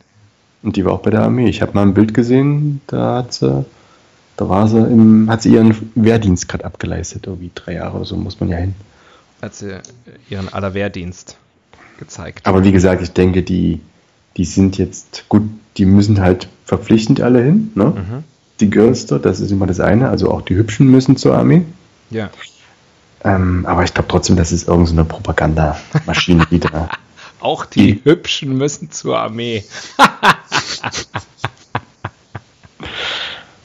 [0.63, 1.49] und die war auch bei der Armee.
[1.51, 3.67] Ich habe mal ein Bild gesehen, da hat sie,
[4.39, 8.17] da war sie im, hat sie ihren Wehrdienst gerade abgeleistet, irgendwie drei Jahre oder so
[8.17, 8.75] muss man ja hin.
[9.45, 9.83] Hat sie äh,
[10.31, 11.37] ihren Allerwehrdienst
[11.99, 12.47] gezeigt.
[12.47, 13.83] Aber wie gesagt, ich denke, die,
[14.39, 15.43] die sind jetzt gut,
[15.77, 17.85] die müssen halt verpflichtend alle hin, ne?
[17.85, 18.25] Mhm.
[18.61, 21.67] Die Girls dort, das ist immer das eine, also auch die Hübschen müssen zur Armee.
[22.09, 22.31] Ja.
[23.23, 26.89] Ähm, aber ich glaube trotzdem, das ist irgendeine so Propagandamaschine, die da.
[27.41, 29.63] Auch die Hübschen müssen zur Armee.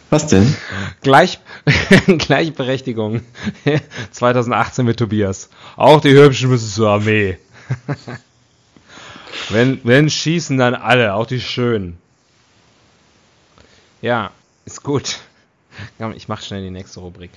[0.10, 0.56] Was denn?
[1.02, 1.40] Gleich,
[2.08, 3.22] Gleichberechtigung
[4.12, 5.50] 2018 mit Tobias.
[5.76, 7.38] Auch die Hübschen müssen zur Armee.
[9.50, 11.98] wenn, wenn schießen, dann alle, auch die Schönen.
[14.02, 14.32] Ja,
[14.66, 15.20] ist gut.
[16.16, 17.32] Ich mache schnell die nächste Rubrik.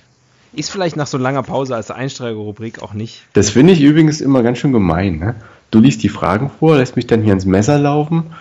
[0.53, 3.23] Ist vielleicht nach so langer Pause als Einsteigerrubrik auch nicht.
[3.33, 5.17] Das finde ich übrigens immer ganz schön gemein.
[5.17, 5.35] Ne?
[5.71, 8.35] Du liest die Fragen vor, lässt mich dann hier ins Messer laufen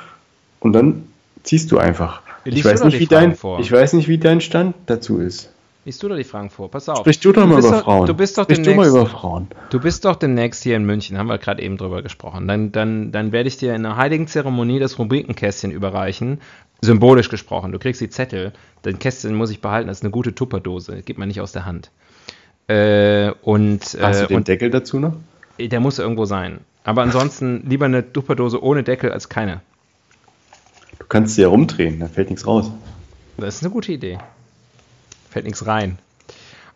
[0.61, 1.09] und dann
[1.42, 2.23] ziehst du einfach.
[2.44, 3.61] Ich Liest du weiß, nicht, wie Fragen dein, vor?
[3.61, 5.50] ich weiß nicht, wie dein Stand dazu ist.
[5.85, 6.70] Liest du doch die Fragen vor.
[6.70, 6.98] Pass auf.
[6.98, 8.07] Sprich du doch mal bist über doch- Frauen.
[8.07, 9.48] Du bist doch Sprich du mal demnächst- über Frauen.
[9.70, 12.46] Du bist doch demnächst hier in München, haben wir gerade eben drüber gesprochen.
[12.46, 16.40] Dann, dann, dann werde ich dir in einer heiligen Zeremonie das Rubrikenkästchen überreichen.
[16.83, 17.72] Symbolisch gesprochen.
[17.72, 18.52] Du kriegst die Zettel.
[18.85, 19.88] Den Kästchen muss ich behalten.
[19.88, 21.02] Das ist eine gute Tupperdose.
[21.02, 21.90] Gibt man nicht aus der Hand.
[22.68, 25.14] Äh, und Hast äh, du den und Deckel dazu noch?
[25.61, 26.59] der muss irgendwo sein.
[26.85, 29.61] Aber ansonsten lieber eine Tupperdose ohne Deckel als keine.
[31.02, 32.70] Du kannst sie ja rumdrehen, da fällt nichts raus.
[33.36, 34.18] Das ist eine gute Idee.
[35.30, 35.98] Fällt nichts rein.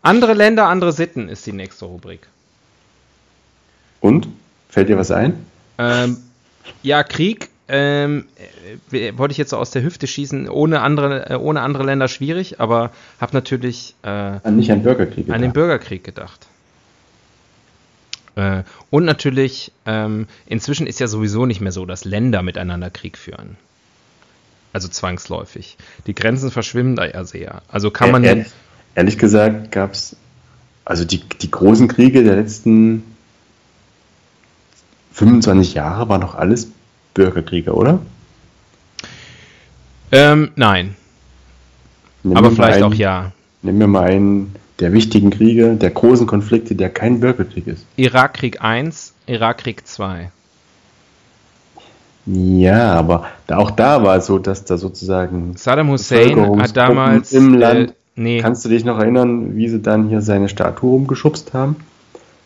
[0.01, 2.27] Andere Länder, andere Sitten ist die nächste Rubrik.
[4.01, 4.27] Und?
[4.67, 5.45] Fällt dir was ein?
[5.77, 6.17] Ähm,
[6.83, 8.25] ja, Krieg ähm,
[8.91, 12.09] äh, wollte ich jetzt so aus der Hüfte schießen, ohne andere, äh, ohne andere Länder
[12.09, 15.29] schwierig, aber habe natürlich äh, An nicht an Bürgerkrieg.
[15.29, 15.53] an den gedacht.
[15.53, 16.47] Bürgerkrieg gedacht.
[18.35, 23.17] Äh, und natürlich, ähm, inzwischen ist ja sowieso nicht mehr so, dass Länder miteinander Krieg
[23.17, 23.55] führen.
[24.77, 25.75] Also zwangsläufig.
[26.05, 27.63] Die Grenzen verschwimmen da ja sehr.
[27.67, 28.45] Also kann man Ehr-
[28.93, 30.15] ehrlich, gesagt gab es,
[30.85, 33.01] also die, die großen Kriege der letzten
[35.13, 36.67] 25 Jahre waren doch alles
[37.15, 38.01] Bürgerkriege, oder?
[40.11, 40.95] ähm, nein,
[42.21, 43.31] Nimm aber vielleicht einen- auch ja.
[43.63, 47.83] Nimm mir mal einen der wichtigen Kriege, der großen Konflikte, der kein Bürgerkrieg ist.
[47.95, 50.29] Irakkrieg 1, Irakkrieg 2.
[52.27, 57.53] Ja, aber auch da war es so, dass da sozusagen Saddam Hussein hat damals im
[57.53, 57.91] Land.
[57.91, 61.77] Äh, nee, Kannst du dich noch erinnern, wie sie dann hier seine Statue rumgeschubst haben?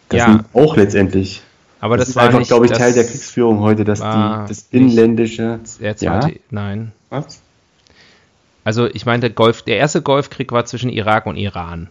[0.09, 0.25] Das Ja.
[0.33, 1.41] sind auch letztendlich.
[1.79, 4.67] aber das, das, ist war einfach, glaube ich, Teil der Kriegsführung heute, dass die, das
[4.69, 5.59] inländische.
[5.79, 6.29] Der Ja?
[6.51, 6.91] nein.
[7.09, 7.41] Was?
[8.63, 11.89] Also ich meinte, Golf, der erste Golfkrieg war zwischen Irak und Iran.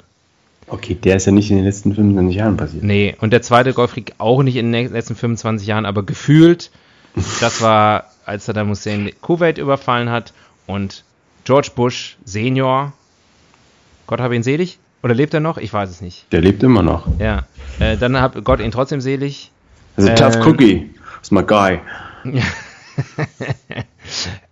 [0.68, 2.85] Okay, der ist ja nicht in den letzten 25 Jahren passiert.
[2.85, 6.70] Nee, und der zweite Golfkrieg auch nicht in den letzten 25 Jahren, aber gefühlt,
[7.40, 10.33] das war, als Saddam Hussein Kuwait überfallen hat
[10.66, 11.05] und
[11.44, 12.92] George Bush Senior,
[14.07, 15.57] Gott habe ihn selig, oder lebt er noch?
[15.57, 16.31] Ich weiß es nicht.
[16.33, 17.07] Der lebt immer noch.
[17.18, 17.46] Ja,
[17.79, 19.51] äh, dann hat Gott ihn trotzdem selig.
[19.96, 20.94] Das ist a tough Ähm, cookie.
[21.14, 21.81] That's my guy.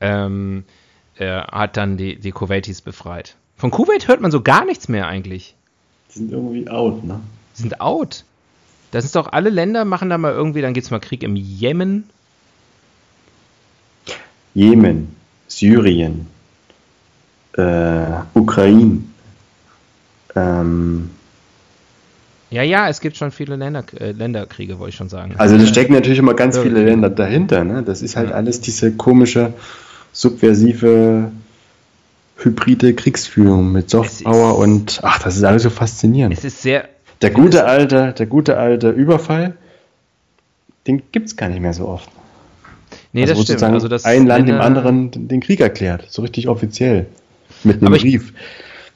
[0.01, 0.65] ähm,
[1.17, 3.37] er hat dann die, die Kuwaitis befreit.
[3.57, 5.55] Von Kuwait hört man so gar nichts mehr eigentlich.
[6.11, 7.21] Die sind irgendwie out, ne?
[7.57, 8.25] Die sind out.
[8.91, 11.37] Das ist doch, alle Länder machen da mal irgendwie, dann gibt es mal Krieg im
[11.37, 12.09] Jemen.
[14.59, 15.15] Jemen,
[15.47, 16.27] Syrien,
[17.57, 19.03] äh, Ukraine.
[20.35, 21.11] Ähm,
[22.51, 25.35] Ja, ja, es gibt schon viele Länder, äh, Länderkriege, wollte ich schon sagen.
[25.39, 26.63] also da stecken natürlich immer ganz Ja.
[26.63, 27.83] viele Länder dahinter, ne?
[27.85, 29.53] Das ist halt alles diese komische,
[30.13, 31.31] subversive,
[32.39, 36.37] hybride Kriegsführung mit Softpower ist- und ach, das ist alles so faszinierend.
[36.37, 36.89] es ist sehr,
[37.23, 39.57] Der gute alte, der gute alte Überfall,
[40.89, 42.09] den gibt's gar nicht mehr so oft.
[43.13, 43.47] Nee, also das stimmt.
[43.47, 47.07] sozusagen Also das ein Land dem anderen den Krieg erklärt, so richtig offiziell.
[47.65, 48.33] Mit einem ich- Brief.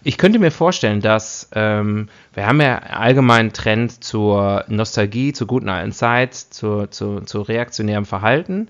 [0.05, 5.47] Ich könnte mir vorstellen, dass ähm, wir haben ja allgemein einen Trend zur Nostalgie, zur
[5.47, 8.67] guten alten Zeit, zur, zu, zu reaktionärem Verhalten,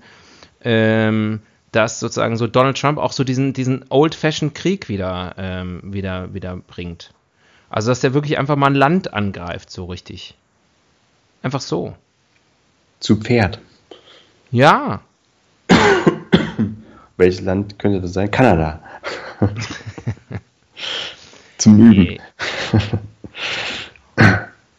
[0.63, 1.39] ähm,
[1.71, 6.55] dass sozusagen so Donald Trump auch so diesen, diesen old-fashioned Krieg wieder, ähm, wieder, wieder
[6.55, 7.09] bringt.
[7.67, 10.35] Also dass der wirklich einfach mal ein Land angreift, so richtig.
[11.41, 11.95] Einfach so.
[12.99, 13.57] Zu Pferd.
[14.51, 15.01] Ja.
[17.17, 18.31] Welches Land könnte das sein?
[18.31, 18.81] Kanada.
[21.57, 22.17] Zum Üben.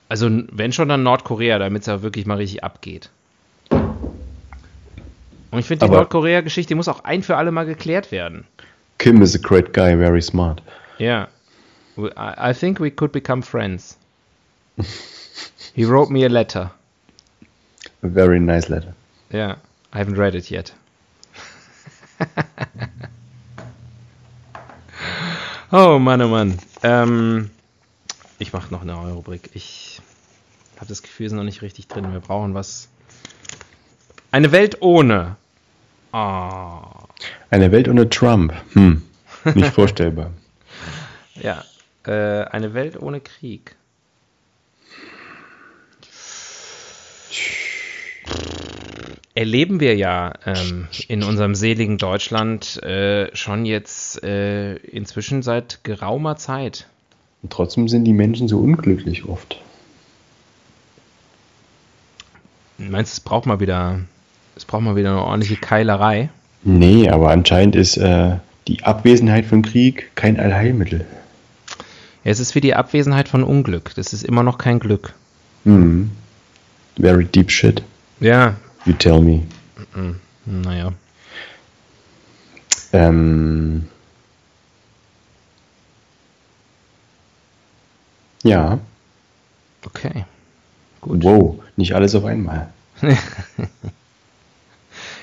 [0.09, 3.11] Also wenn schon dann Nordkorea, damit es ja wirklich mal richtig abgeht.
[3.71, 8.45] Und ich finde, die Nordkorea-Geschichte muss auch ein für alle Mal geklärt werden.
[8.99, 10.61] Kim is a great guy, very smart.
[10.99, 11.29] Ja.
[11.97, 13.97] I, I think we could become friends.
[15.75, 16.71] He wrote me a letter.
[18.03, 18.95] A very nice letter.
[19.33, 19.57] Yeah,
[19.95, 20.75] I haven't read it yet.
[25.73, 26.59] oh Mann, oh Mann.
[26.83, 27.51] Ähm,
[28.41, 29.51] ich mache noch eine neue Rubrik.
[29.55, 30.01] Ich
[30.77, 32.13] habe das Gefühl, wir sind noch nicht richtig drin.
[32.13, 32.89] Wir brauchen was.
[34.33, 35.37] Eine Welt ohne.
[36.13, 36.81] Oh.
[37.51, 38.53] Eine Welt ohne Trump.
[38.73, 39.01] Hm.
[39.55, 40.33] Nicht vorstellbar.
[41.37, 41.65] Ja,
[42.05, 43.77] äh, eine Welt ohne Krieg.
[49.37, 56.37] Erleben wir ja ähm, in unserem seligen Deutschland äh, schon jetzt äh, inzwischen seit geraumer
[56.37, 56.87] Zeit.
[57.43, 59.61] Und trotzdem sind die Menschen so unglücklich oft.
[62.79, 64.01] Meinst du, es braucht mal wieder,
[64.57, 66.31] es braucht mal wieder eine ordentliche Keilerei?
[66.63, 68.37] Nee, aber anscheinend ist äh,
[68.69, 71.05] die Abwesenheit von Krieg kein Allheilmittel.
[72.25, 73.93] Ja, es ist wie die Abwesenheit von Unglück.
[73.97, 75.15] Das ist immer noch kein Glück.
[75.65, 76.11] Hm.
[76.99, 77.83] Very deep shit,
[78.21, 79.43] Ja, you tell me.
[80.47, 80.93] naja.
[82.93, 83.89] Ähm,
[88.43, 88.79] ja,
[89.87, 90.25] Okay.
[91.01, 91.23] Gut.
[91.23, 92.69] wow, nicht alles auf einmal.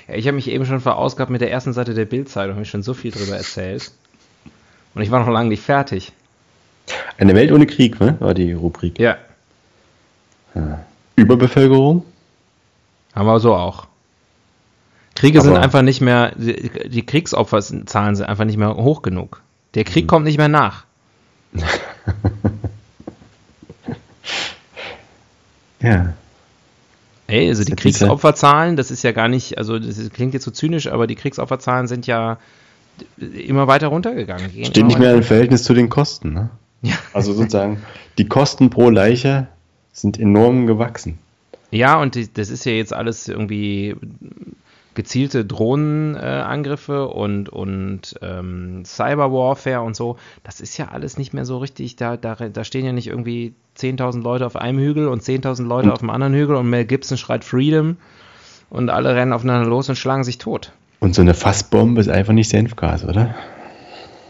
[0.07, 2.69] Ja, ich habe mich eben schon verausgabt mit der ersten Seite der Bildzeitung, habe ich
[2.69, 3.91] schon so viel drüber erzählt.
[4.93, 6.11] Und ich war noch lange nicht fertig.
[7.17, 8.17] Eine Welt ohne Krieg, ne?
[8.19, 8.99] war die Rubrik.
[8.99, 9.17] Ja,
[11.15, 12.03] Überbevölkerung?
[13.15, 13.87] Haben wir so auch.
[15.15, 19.41] Kriege sind Aber- einfach nicht mehr, die, Kriegsopferzahlen sind einfach nicht mehr hoch genug.
[19.75, 20.85] Der Krieg kommt nicht mehr nach.
[25.81, 26.13] Ja.
[27.27, 30.87] Ey, also die Kriegsopferzahlen, das ist ja gar nicht, also das klingt jetzt so zynisch,
[30.87, 32.37] aber die Kriegsopferzahlen sind ja
[33.17, 34.51] immer weiter runtergegangen.
[34.65, 36.33] Steht nicht mehr im Verhältnis zu den Kosten.
[36.33, 36.49] Ne?
[36.81, 36.95] Ja.
[37.13, 37.81] Also sozusagen,
[38.17, 39.47] die Kosten pro Leiche
[39.93, 41.17] sind enorm gewachsen.
[41.71, 43.95] Ja, und die, das ist ja jetzt alles irgendwie
[44.93, 50.17] gezielte Drohnenangriffe und, und ähm, Cyberwarfare und so.
[50.43, 51.95] Das ist ja alles nicht mehr so richtig.
[51.95, 55.87] Da, da, da stehen ja nicht irgendwie 10.000 Leute auf einem Hügel und 10.000 Leute
[55.87, 57.97] Und- auf dem anderen Hügel und Mel Gibson schreit Freedom
[58.69, 60.73] und alle rennen aufeinander los und schlagen sich tot.
[60.99, 63.33] Und so eine Fassbombe ist einfach nicht Senfgas, oder?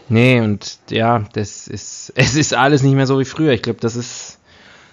[0.08, 3.52] Nee, und ja, das ist, es ist alles nicht mehr so wie früher.
[3.52, 4.38] Ich glaube, das ist,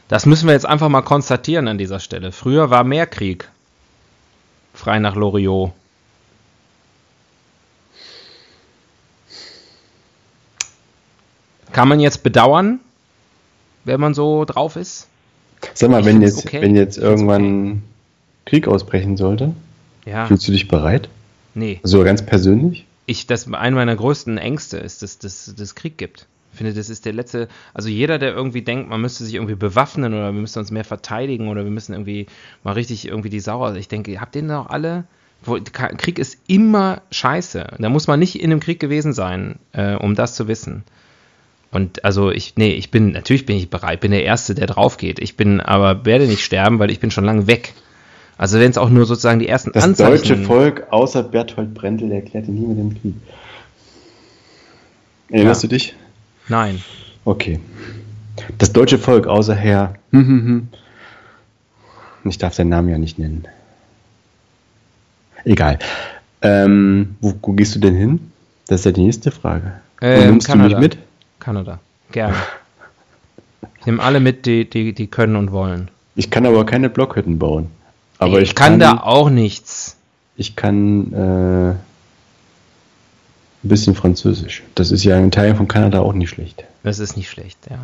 [0.10, 2.34] das müssen wir jetzt einfach mal konstatieren an dieser Stelle.
[2.34, 3.48] Früher war mehr Krieg.
[4.74, 5.72] Frei nach Loriot.
[11.72, 12.80] Kann man jetzt bedauern,
[13.84, 15.08] wenn man so drauf ist?
[15.74, 16.62] Sag mal, Ich wenn jetzt, okay.
[16.62, 17.84] wenn jetzt irgendwann
[18.46, 19.54] Krieg ausbrechen sollte,
[20.06, 21.10] Ja, fühlst du dich bereit?
[21.54, 21.80] nee.
[21.84, 22.86] So ganz persönlich?
[23.06, 26.28] ich, das eine meiner größten Ängste ist, dass es Krieg gibt.
[26.52, 29.56] Ich finde, das ist der letzte, also jeder, der irgendwie denkt, man müsste sich irgendwie
[29.56, 32.26] bewaffnen oder wir müssen uns mehr verteidigen oder wir müssen irgendwie
[32.64, 33.76] mal richtig irgendwie die Sauer.
[33.76, 35.06] Ich denke, habt ihr denn auch alle?
[35.72, 37.66] Krieg ist immer scheiße.
[37.78, 40.84] Da muss man nicht in einem Krieg gewesen sein, äh, um das zu wissen.
[41.72, 44.98] Und also ich, nee, ich bin, natürlich bin ich bereit, bin der Erste, der drauf
[44.98, 45.20] geht.
[45.20, 47.74] Ich bin aber, werde nicht sterben, weil ich bin schon lange weg.
[48.38, 50.12] Also wenn es auch nur sozusagen die ersten Das Anzeichen...
[50.12, 53.14] deutsche Volk außer Berthold Brendel erklärte nie mit dem Krieg.
[55.30, 55.70] Erinnerst Ja.
[55.70, 55.96] du dich?
[56.50, 56.84] Nein.
[57.26, 57.60] Okay.
[58.58, 59.96] Das deutsche Volk außer Herr.
[60.12, 60.68] hm, hm, hm.
[62.26, 63.48] Ich darf seinen Namen ja nicht nennen.
[65.46, 65.80] Egal.
[66.42, 68.32] Ähm, wo, wo gehst du denn hin?
[68.68, 69.74] Das ist ja die nächste Frage.
[70.02, 70.70] Ähm, nimmst Kanada.
[70.70, 70.98] du mich mit?
[71.40, 71.80] Kanada.
[72.12, 72.36] Gerne.
[73.80, 75.90] Ich nehme alle mit, die, die, die können und wollen.
[76.16, 77.68] Ich kann aber keine Blockhütten bauen.
[78.18, 79.96] Aber ich, kann, da auch nichts.
[80.36, 81.76] Ich kann äh,
[83.64, 84.64] ein bisschen Französisch.
[84.76, 86.64] Das ist ja in Teilen von Kanada auch nicht schlecht.
[86.84, 87.78] Das ist nicht schlecht, ja.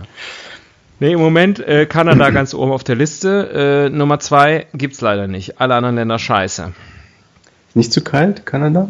[0.99, 3.87] Nee, im Moment äh, Kanada ganz oben auf der Liste.
[3.87, 5.59] Äh, Nummer zwei gibt's leider nicht.
[5.59, 6.71] Alle anderen Länder scheiße.
[7.73, 8.89] Nicht zu kalt, Kanada?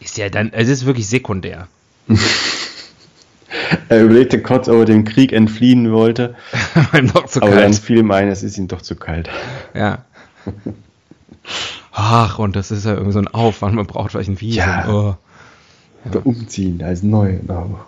[0.00, 1.66] Ist ja dann, es ist wirklich sekundär.
[3.88, 6.34] Er überlegte kurz, ob er dem Krieg entfliehen wollte,
[6.92, 7.76] Beim noch zu aber dann kalt.
[7.76, 9.28] fiel ihm ein, es ist ihm doch zu kalt.
[9.74, 10.04] Ja.
[11.92, 14.58] Ach, und das ist ja irgendwie so ein Aufwand, man braucht vielleicht ein Visum.
[14.58, 14.88] Ja.
[14.88, 15.16] Oh.
[16.04, 17.38] Oder umziehen als neu.
[17.48, 17.78] Oh.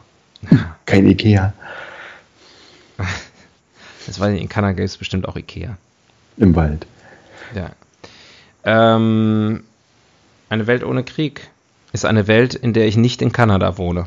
[0.85, 1.52] Kein Ikea
[4.07, 5.76] Das ich, in Kanada gibt es bestimmt auch Ikea.
[6.37, 6.87] im Wald.
[7.55, 7.72] Ja.
[8.64, 9.64] Ähm,
[10.48, 11.48] eine Welt ohne Krieg
[11.92, 14.07] ist eine Welt, in der ich nicht in Kanada wohne.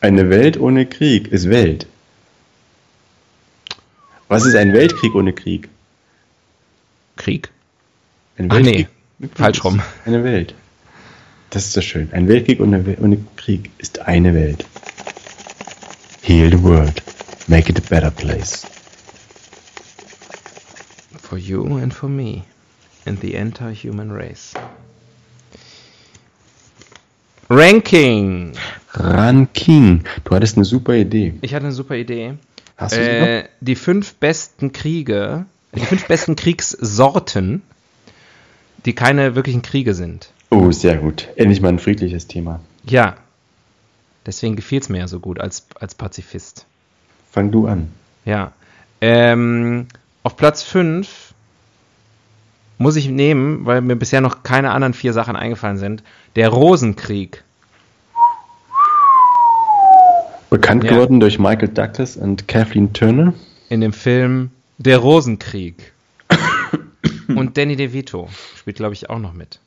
[0.00, 1.86] Eine Welt ohne Krieg ist Welt.
[4.28, 5.68] Was ist ein Weltkrieg ohne Krieg?
[7.16, 7.50] Krieg?
[8.36, 8.88] Ein Ach nee,
[9.34, 9.80] falsch ist rum.
[10.04, 10.54] Eine Welt.
[11.52, 12.08] Das ist so schön.
[12.12, 14.64] Ein Weltkrieg ohne, ohne Krieg ist eine Welt.
[16.22, 17.02] Heal the world.
[17.46, 18.66] Make it a better place.
[21.20, 22.44] For you and for me.
[23.04, 24.54] And the entire human race.
[27.50, 28.54] Ranking.
[28.94, 30.04] Ranking.
[30.24, 31.34] Du hattest eine super Idee.
[31.42, 32.32] Ich hatte eine super Idee.
[32.78, 33.26] Hast du sie noch?
[33.26, 37.60] Äh, die fünf besten Kriege, die fünf besten Kriegssorten,
[38.86, 40.32] die keine wirklichen Kriege sind.
[40.52, 41.28] Oh, sehr gut.
[41.36, 42.60] Endlich mal ein friedliches Thema.
[42.84, 43.16] Ja.
[44.26, 46.66] Deswegen gefiel es mir ja so gut als, als Pazifist.
[47.30, 47.88] Fang du an.
[48.26, 48.52] Ja.
[49.00, 49.86] Ähm,
[50.22, 51.32] auf Platz 5
[52.76, 56.02] muss ich nehmen, weil mir bisher noch keine anderen vier Sachen eingefallen sind.
[56.36, 57.42] Der Rosenkrieg.
[60.50, 60.90] Bekannt Ja.
[60.90, 63.32] geworden durch Michael Douglas und Kathleen Turner.
[63.70, 65.92] in dem Film Der Rosenkrieg.
[67.28, 69.60] Und Danny DeVito spielt, glaube ich, auch noch mit.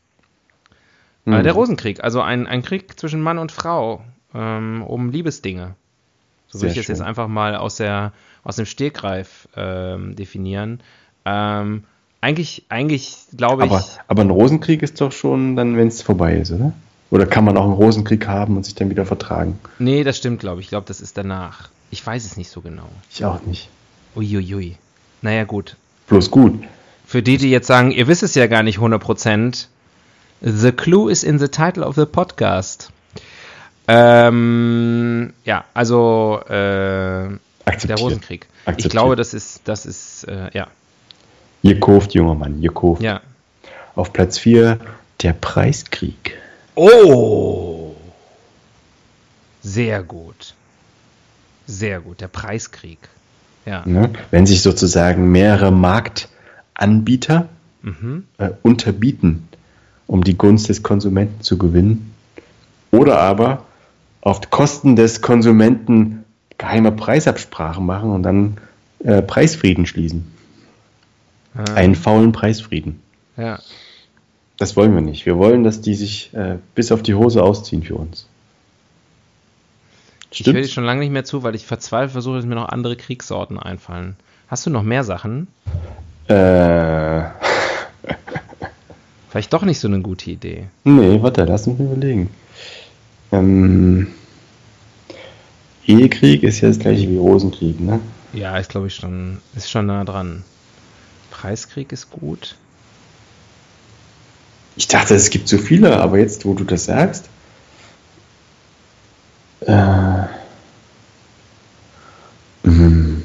[1.25, 4.01] Äh, der Rosenkrieg, also ein, ein Krieg zwischen Mann und Frau
[4.33, 5.75] ähm, um Liebesdinge.
[6.47, 10.81] So würde ich es jetzt einfach mal aus, der, aus dem Stegreif ähm, definieren.
[11.25, 11.83] Ähm,
[12.21, 13.71] eigentlich, eigentlich glaube ich.
[13.71, 16.73] Aber, aber ein Rosenkrieg ist doch schon dann, wenn es vorbei ist, oder?
[17.11, 19.59] Oder kann man auch einen Rosenkrieg haben und sich dann wieder vertragen?
[19.79, 20.65] Nee, das stimmt, glaube ich.
[20.65, 21.69] Ich glaube, das ist danach.
[21.91, 22.89] Ich weiß es nicht so genau.
[23.11, 23.69] Ich auch nicht.
[24.15, 24.77] Uiuiui.
[25.21, 25.75] Naja, gut.
[26.07, 26.63] Bloß gut.
[27.05, 29.67] Für die, die jetzt sagen, ihr wisst es ja gar nicht 100%,
[30.41, 32.89] the clue is in the title of the podcast.
[33.87, 37.29] Ähm, ja, also äh,
[37.87, 37.97] der.
[37.97, 38.47] Rosenkrieg.
[38.77, 40.67] Ich glaube, das ist, das ist, äh, ja,
[41.61, 43.01] Ihr kauft, junger Mann, ihr kauft.
[43.01, 43.21] ja.
[43.95, 44.77] Auf Platz 4
[45.21, 46.37] der Preiskrieg.
[46.75, 47.95] Oh!
[49.61, 50.53] Sehr gut.
[51.65, 52.99] Sehr gut, der Preiskrieg.
[53.65, 53.83] Ja.
[53.85, 54.11] Ne?
[54.31, 57.47] Wenn sich sozusagen mehrere Marktanbieter
[57.81, 58.25] Mhm.
[58.37, 59.47] äh, unterbieten,
[60.07, 62.13] um die Gunst des Konsumenten zu gewinnen.
[62.91, 63.63] Oder aber
[64.21, 66.23] auf Kosten des Konsumenten
[66.57, 68.57] geheime Preisabsprachen machen und dann
[69.03, 70.25] äh, Preisfrieden schließen.
[71.55, 72.99] Ah, Einen faulen Preisfrieden.
[73.37, 73.59] ja.
[74.57, 75.25] Das wollen wir nicht.
[75.25, 78.25] Wir wollen, dass die sich äh, bis auf die Hose ausziehen für uns.
[80.31, 80.73] Ich höre dir Stimmt?
[80.73, 84.15] schon lange nicht mehr zu, weil ich verzweifelt versuche, dass mir noch andere Kriegssorten einfallen.
[84.47, 85.49] Hast du noch mehr Sachen?
[86.29, 86.35] Äh,
[89.35, 90.67] Vielleicht doch nicht so eine gute Idee.
[90.85, 92.29] nee, warte, lass mich überlegen.
[93.33, 94.07] Ähm,
[95.85, 97.99] Ehekrieg ist ja das gleiche wie Rosenkrieg, ne?
[98.31, 100.45] Ja, ist glaube ich schon, ist schon nah dran.
[101.31, 102.55] Preiskrieg ist gut.
[104.77, 107.27] Ich dachte, es gibt so viele, aber jetzt, wo du das sagst.
[109.59, 110.27] Äh,
[112.63, 113.21] mm,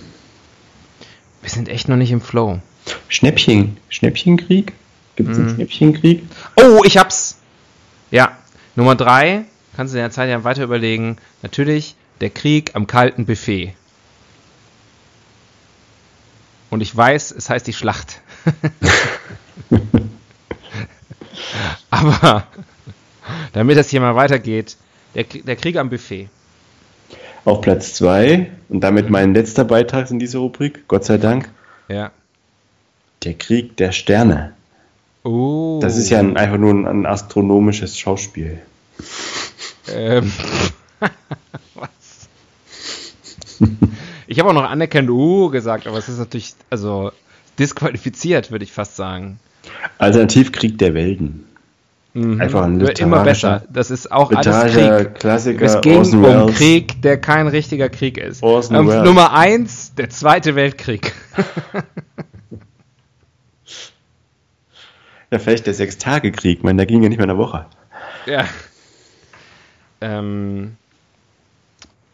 [1.40, 2.58] Wir sind echt noch nicht im Flow.
[3.06, 4.72] Schnäppchen, Schnäppchenkrieg?
[5.20, 5.54] Gibt es einen Mhm.
[5.56, 6.22] Schnäppchenkrieg?
[6.56, 7.36] Oh, ich hab's!
[8.10, 8.38] Ja,
[8.74, 9.44] Nummer drei,
[9.76, 11.18] kannst du in der Zeit ja weiter überlegen.
[11.42, 13.74] Natürlich der Krieg am kalten Buffet.
[16.70, 18.22] Und ich weiß, es heißt die Schlacht.
[21.90, 22.46] Aber
[23.52, 24.76] damit das hier mal weitergeht,
[25.14, 26.28] der, der Krieg am Buffet.
[27.44, 31.48] Auf Platz 2 und damit mein letzter Beitrag in dieser Rubrik, Gott sei Dank,
[31.88, 32.10] Ja.
[33.24, 34.54] Der Krieg der Sterne.
[35.22, 35.78] Oh.
[35.82, 38.60] Das ist ja ein, einfach nur ein, ein astronomisches Schauspiel.
[39.92, 40.32] Ähm,
[41.74, 42.28] was?
[44.26, 47.12] Ich habe auch noch anerkannt uh gesagt, aber es ist natürlich, also
[47.58, 49.38] disqualifiziert, würde ich fast sagen.
[49.98, 51.44] Alternativ Krieg der Welten.
[52.14, 52.40] Mhm.
[52.40, 53.62] Einfach ein Wird immer besser.
[53.70, 55.14] Das ist auch alles Krieg.
[55.14, 56.56] Klassiker, Es ging Orson um Welles.
[56.56, 58.42] Krieg, der kein richtiger Krieg ist.
[58.42, 59.04] Orson Ähm.
[59.04, 61.12] Nummer eins, der Zweite Weltkrieg.
[65.30, 67.66] Ja, vielleicht der Sechstagekrieg, man, da ging ja nicht mehr eine Woche.
[68.26, 68.46] ja.
[70.00, 70.76] Ähm,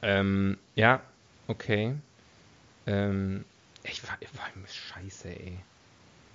[0.03, 1.01] ähm, ja,
[1.47, 1.95] okay.
[2.87, 3.45] Ähm,
[3.85, 5.59] ich war, ich war scheiße, ey.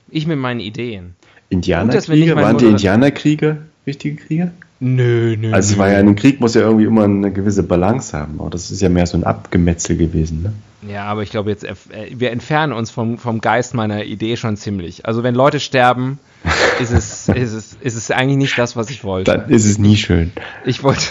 [0.09, 1.15] Ich mit meinen Ideen.
[1.49, 4.51] Indianerkriege, waren die Indianerkriege wichtige Kriege?
[4.83, 5.53] Nö, nö.
[5.53, 8.49] Also es war ja, ein Krieg muss ja irgendwie immer eine gewisse Balance haben, aber
[8.49, 10.53] das ist ja mehr so ein Abgemetzel gewesen, ne?
[10.91, 11.75] Ja, aber ich glaube jetzt, äh,
[12.15, 15.05] wir entfernen uns vom, vom Geist meiner Idee schon ziemlich.
[15.05, 16.17] Also wenn Leute sterben,
[16.81, 19.29] ist es, ist es, ist es eigentlich nicht das, was ich wollte.
[19.29, 20.31] Dann ist es nie schön.
[20.65, 21.05] Ich wollte.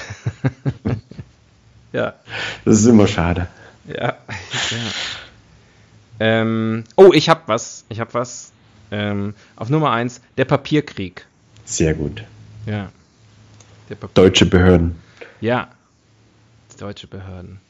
[1.93, 2.15] ja,
[2.65, 3.47] Das ist immer schade.
[3.87, 4.17] ja, ja.
[6.19, 7.85] Ähm, oh, ich hab was.
[7.89, 8.51] Ich hab was.
[8.91, 11.25] Ähm, auf Nummer eins der Papierkrieg.
[11.65, 12.25] Sehr gut.
[12.67, 12.89] Ja.
[14.15, 14.97] Deutsche Behörden.
[15.41, 15.71] Ja.
[16.79, 17.61] Deutsche Behörden.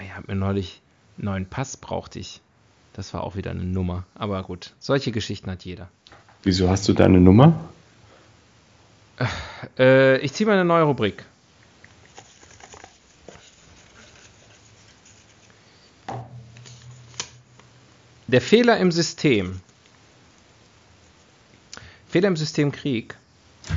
[0.00, 0.80] Ich habe mir neulich
[1.18, 2.40] einen neuen Pass brauchte ich.
[2.94, 4.04] Das war auch wieder eine Nummer.
[4.14, 5.88] Aber gut, solche Geschichten hat jeder.
[6.42, 7.60] Wieso hast du deine Nummer?
[9.78, 11.24] Äh, ich ziehe mal eine neue Rubrik.
[18.26, 19.60] Der Fehler im System.
[22.08, 23.16] Fehler im System Krieg,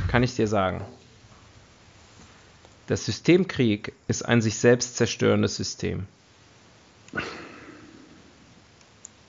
[0.08, 0.82] kann ich dir sagen.
[2.88, 6.06] Das System Krieg ist ein sich selbst zerstörendes System.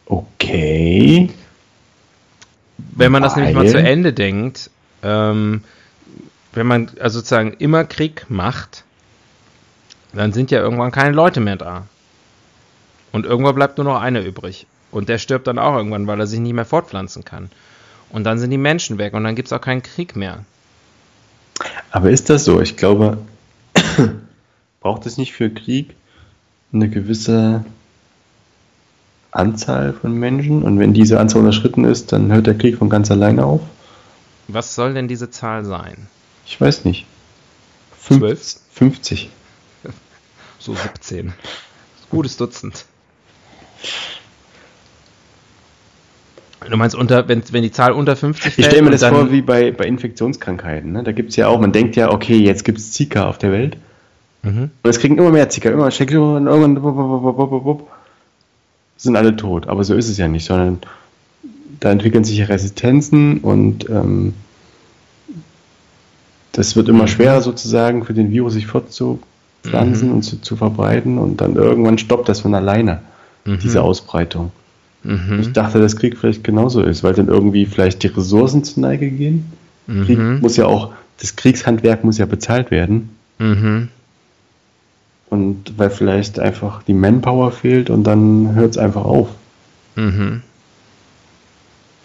[0.07, 1.31] Okay.
[2.77, 3.71] Wenn man das nämlich mal Weil?
[3.71, 4.71] zu Ende denkt,
[5.03, 5.63] ähm,
[6.53, 8.85] wenn man also sozusagen immer Krieg macht,
[10.13, 11.87] dann sind ja irgendwann keine Leute mehr da.
[13.13, 14.67] Und irgendwann bleibt nur noch einer übrig.
[14.91, 17.51] Und der stirbt dann auch irgendwann, weil er sich nicht mehr fortpflanzen kann.
[18.11, 20.45] Und dann sind die Menschen weg und dann gibt es auch keinen Krieg mehr.
[21.95, 22.61] Aber ist das so?
[22.61, 23.19] Ich glaube,
[24.81, 25.95] braucht es nicht für Krieg
[26.73, 27.65] eine gewisse
[29.31, 30.65] Anzahl von Menschen?
[30.65, 33.61] Und wenn diese Anzahl unterschritten ist, dann hört der Krieg von ganz alleine auf?
[34.49, 36.09] Was soll denn diese Zahl sein?
[36.47, 37.07] Ich weiß nicht.
[37.97, 38.57] Fünf- Zwölf?
[38.73, 39.31] 50.
[40.59, 41.33] So 17.
[42.11, 42.87] Gutes Dutzend.
[46.71, 49.31] Du meinst, unter, wenn, wenn die Zahl unter 50 Ich fällt stelle mir das vor
[49.31, 50.93] wie bei, bei Infektionskrankheiten.
[50.93, 51.03] Ne?
[51.03, 53.53] Da gibt es ja auch, man denkt ja, okay, jetzt gibt es Zika auf der
[53.53, 53.77] Welt.
[54.43, 54.71] Mhm.
[54.83, 57.81] Und es kriegen immer mehr Zika, immer und irgendwann
[58.97, 59.69] sind alle tot.
[59.69, 60.79] Aber so ist es ja nicht, sondern
[61.81, 64.35] da entwickeln sich Resistenzen und ähm,
[66.53, 71.41] das wird immer schwerer sozusagen für den Virus sich fortzupflanzen und zu, zu verbreiten und
[71.41, 73.01] dann irgendwann stoppt das von alleine,
[73.45, 74.53] diese Ausbreitung.
[75.05, 75.39] Mhm.
[75.41, 79.11] Ich dachte, dass Krieg vielleicht genauso ist, weil dann irgendwie vielleicht die Ressourcen zur Neige
[79.11, 79.53] gehen.
[79.87, 80.41] Krieg Mhm.
[80.41, 83.11] muss ja auch, das Kriegshandwerk muss ja bezahlt werden.
[83.39, 83.89] Mhm.
[85.31, 89.29] Und weil vielleicht einfach die Manpower fehlt und dann hört es einfach auf.
[89.97, 90.43] Mhm.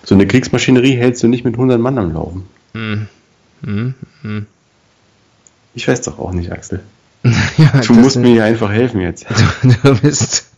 [0.03, 2.43] So eine Kriegsmaschinerie hältst du nicht mit 100 Mann am Laufen.
[2.73, 3.07] Mhm.
[3.61, 3.93] Mhm.
[4.23, 4.45] Mhm.
[5.75, 6.81] Ich weiß doch auch nicht, Axel.
[7.57, 9.25] Ja, Du musst mir hier einfach helfen jetzt.
[9.83, 10.49] Du bist.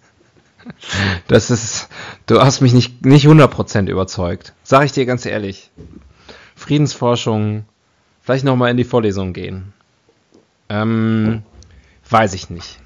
[1.28, 1.90] Das ist.
[2.26, 4.54] Du hast mich nicht, nicht 100% überzeugt.
[4.64, 5.70] Sag ich dir ganz ehrlich.
[6.56, 7.66] Friedensforschung.
[8.22, 9.74] Vielleicht nochmal in die Vorlesung gehen.
[10.70, 11.42] Ähm,
[12.10, 12.80] weiß ich nicht.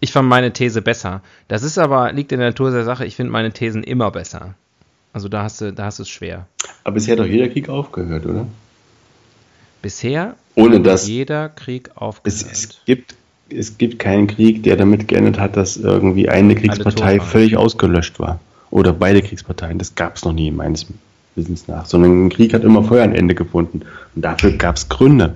[0.00, 1.22] Ich fand meine These besser.
[1.46, 4.54] Das ist aber, liegt in der Natur der Sache, ich finde meine Thesen immer besser.
[5.12, 6.48] Also da hast du, da hast du es schwer.
[6.82, 8.46] Aber bisher hat doch jeder Krieg aufgehört, oder?
[9.82, 12.42] Bisher Ohne hat dass jeder Krieg aufgehört.
[12.42, 13.14] es, es gibt
[13.56, 18.40] es gibt keinen Krieg, der damit geendet hat, dass irgendwie eine Kriegspartei völlig ausgelöscht war.
[18.70, 19.78] Oder beide Kriegsparteien.
[19.78, 20.86] Das gab es noch nie, meines
[21.36, 21.86] Wissens nach.
[21.86, 23.82] Sondern ein Krieg hat immer vorher ein Ende gefunden.
[24.14, 25.34] Und dafür gab es Gründe.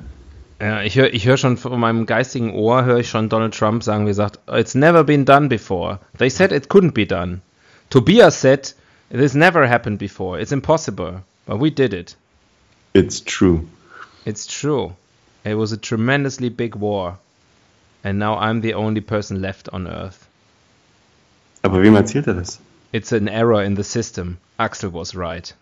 [0.61, 3.83] Ja, ich höre ich hör schon von meinem geistigen Ohr, höre ich schon Donald Trump
[3.83, 5.99] sagen, wie gesagt, it's never been done before.
[6.17, 7.43] They said it couldn't be done.
[7.91, 8.75] Tobias said,
[9.11, 10.41] this never happened before.
[10.41, 11.23] It's impossible.
[11.47, 12.17] But we did it.
[12.95, 13.67] It's true.
[14.25, 14.95] It's true.
[15.45, 17.19] It was a tremendously big war.
[18.03, 20.29] And now I'm the only person left on Earth.
[21.63, 22.61] Aber wem erzählt er das?
[22.93, 24.39] It's an error in the system.
[24.59, 25.55] Axel was right.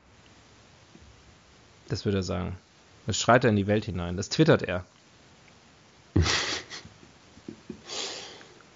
[1.88, 2.56] Das würde er sagen.
[3.06, 4.16] Das schreit er in die Welt hinein.
[4.16, 4.84] Das twittert er.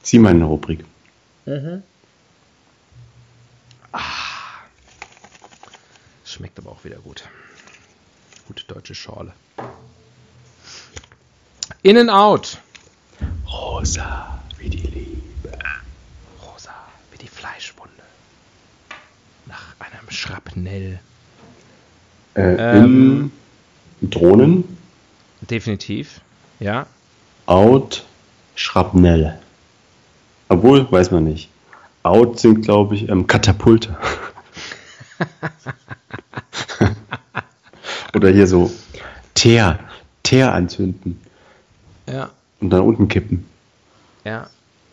[0.03, 0.85] Zieh mal eine Rubrik.
[6.39, 7.25] schmeckt aber auch wieder gut.
[8.47, 9.33] Gute deutsche Schorle.
[11.83, 12.59] In and out.
[13.51, 15.59] Rosa wie die Liebe.
[16.43, 16.75] Rosa
[17.13, 17.93] wie die Fleischwunde.
[19.47, 20.99] Nach einem Schrapnell.
[22.35, 23.33] Äh, Ähm.
[24.01, 24.77] in Drohnen,
[25.41, 26.21] Definitiv.
[26.61, 26.87] Ja.
[27.47, 28.05] Out,
[28.55, 29.39] Schrapnell.
[30.49, 31.49] Obwohl, weiß man nicht.
[32.03, 33.97] Out sind, glaube ich, ähm, Katapulte.
[38.15, 38.71] Oder hier so
[39.35, 39.79] Teer,
[40.23, 41.21] Teer anzünden
[42.07, 42.31] Ja.
[42.61, 43.47] Und dann unten kippen.
[44.25, 44.49] Ja,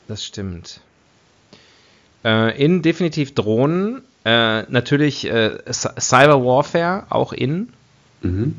[0.07, 0.81] das stimmt.
[2.23, 4.01] Äh, in definitiv Drohnen.
[4.23, 7.69] Äh, natürlich äh, Cy- Cyber Warfare auch in.
[8.21, 8.55] Mhm.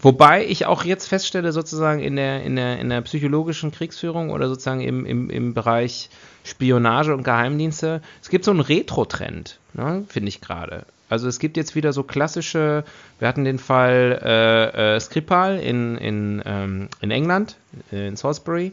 [0.00, 4.48] Wobei ich auch jetzt feststelle, sozusagen in der, in der, in der psychologischen Kriegsführung oder
[4.48, 6.10] sozusagen im, im, im Bereich
[6.44, 10.84] Spionage und Geheimdienste, es gibt so einen Retro-Trend, ne, finde ich gerade.
[11.12, 12.84] Also es gibt jetzt wieder so klassische,
[13.18, 17.56] wir hatten den Fall äh, äh, Skripal in, in, ähm, in England,
[17.92, 18.72] äh, in Salisbury,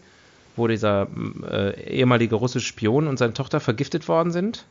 [0.56, 1.08] wo dieser
[1.52, 4.64] äh, ehemalige russische Spion und seine Tochter vergiftet worden sind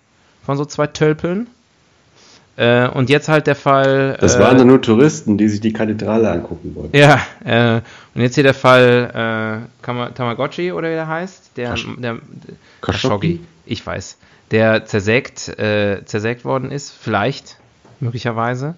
[0.44, 1.46] von so zwei Tölpeln.
[2.58, 4.16] Äh, und jetzt halt der Fall.
[4.20, 6.96] Das äh, waren dann nur Touristen, die sich die Kathedrale angucken wollten.
[6.96, 7.80] ja, äh,
[8.14, 12.18] und jetzt hier der Fall äh, Tamagotchi oder wie der heißt, der, Kasch- der
[12.82, 13.40] Khashoggi?
[13.64, 14.16] ich weiß,
[14.50, 17.58] der zersägt, äh, zersägt worden ist, vielleicht,
[18.00, 18.74] möglicherweise.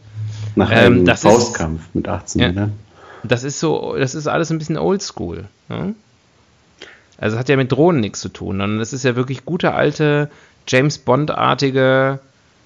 [0.57, 2.49] Nach Ähm, einem das ist- Faustkampf mit 18 Ja.
[2.49, 2.73] Männern.
[3.23, 5.45] Das ist so, das ist alles ein bisschen oldschool.
[5.71, 5.95] Ne?
[7.19, 10.31] Also hat ja mit Drohnen nichts zu tun, sondern das ist ja wirklich gute alte
[10.69, 12.19] James Bond-artige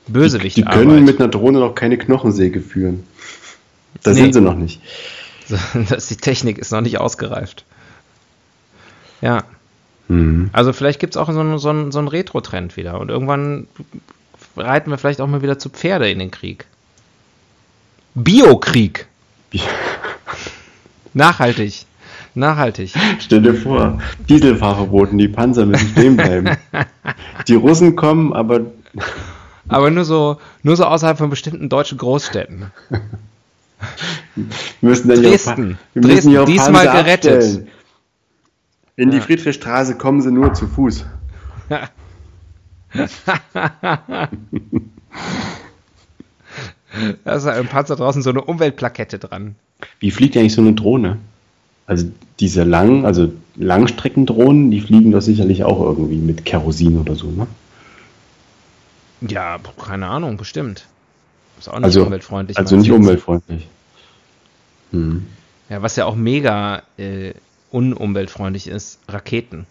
[0.07, 0.57] Bösewicht.
[0.57, 3.05] Die können mit einer Drohne noch keine Knochensäge führen.
[4.03, 4.17] Da Nee.
[4.17, 4.81] sind sie noch nicht.
[5.89, 7.65] das, die Technik ist noch nicht ausgereift.
[9.21, 9.45] Ja.
[10.09, 10.51] Mhm.
[10.53, 13.01] Also vielleicht gibt es auch so einen, so einen, so einen Retro-Trend wieder.
[13.01, 13.67] Und irgendwann
[14.57, 16.67] reiten wir vielleicht auch mal wieder zu Pferde in den Krieg.
[18.15, 19.07] Biokrieg.
[21.15, 21.87] Nachhaltig.
[22.35, 22.93] Nachhaltig.
[23.21, 26.57] Stell dir vor, Dieselfahrverboten, die Panzer müssen stehen bleiben.
[27.49, 28.61] die Russen kommen, aber
[29.75, 32.71] Aber nur so, nur so außerhalb von bestimmten deutschen Großstädten.
[34.37, 34.47] wir
[34.81, 35.79] müssen dann Dresden.
[35.95, 37.43] wir müssen Dresden, diesmal Panzer gerettet.
[37.43, 37.69] abstellen.
[38.95, 39.21] In die.
[39.21, 41.05] Friedrichstraße kommen sie nur zu Fuß.
[47.25, 49.57] Da ist im Panzer draußen so eine Umweltplakette dran.
[49.99, 51.17] Wie fliegt eigentlich so eine Drohne?
[51.89, 52.07] Also
[52.39, 57.49] diese langen, also Langstreckendrohnen, die fliegen doch sicherlich auch irgendwie mit Kerosin oder so, ne?
[59.27, 60.87] Ja, keine Ahnung, bestimmt.
[61.59, 62.59] Ist auch nicht Also, umweltfreundlich.
[62.59, 63.69] also nicht umweltfreundlich.
[64.91, 65.27] Hm.
[65.69, 67.33] Ja, was ja auch mega äh,
[67.71, 69.67] unumweltfreundlich ist, Raketen.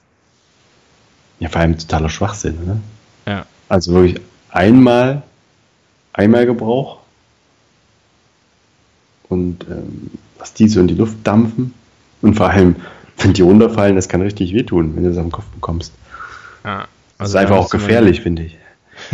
[1.39, 2.79] Ja, vor allem totaler Schwachsinn, ne?
[3.27, 3.45] Ja.
[3.69, 5.23] Also wirklich einmal,
[6.13, 6.99] einmal Gebrauch
[9.29, 11.73] und ähm, was die so in die Luft dampfen
[12.21, 12.75] und vor allem,
[13.17, 15.93] wenn die runterfallen, das kann richtig wehtun, wenn du das am Kopf bekommst.
[16.63, 16.87] ja.
[17.19, 18.57] Das Also ist einfach da auch gefährlich, finde ich.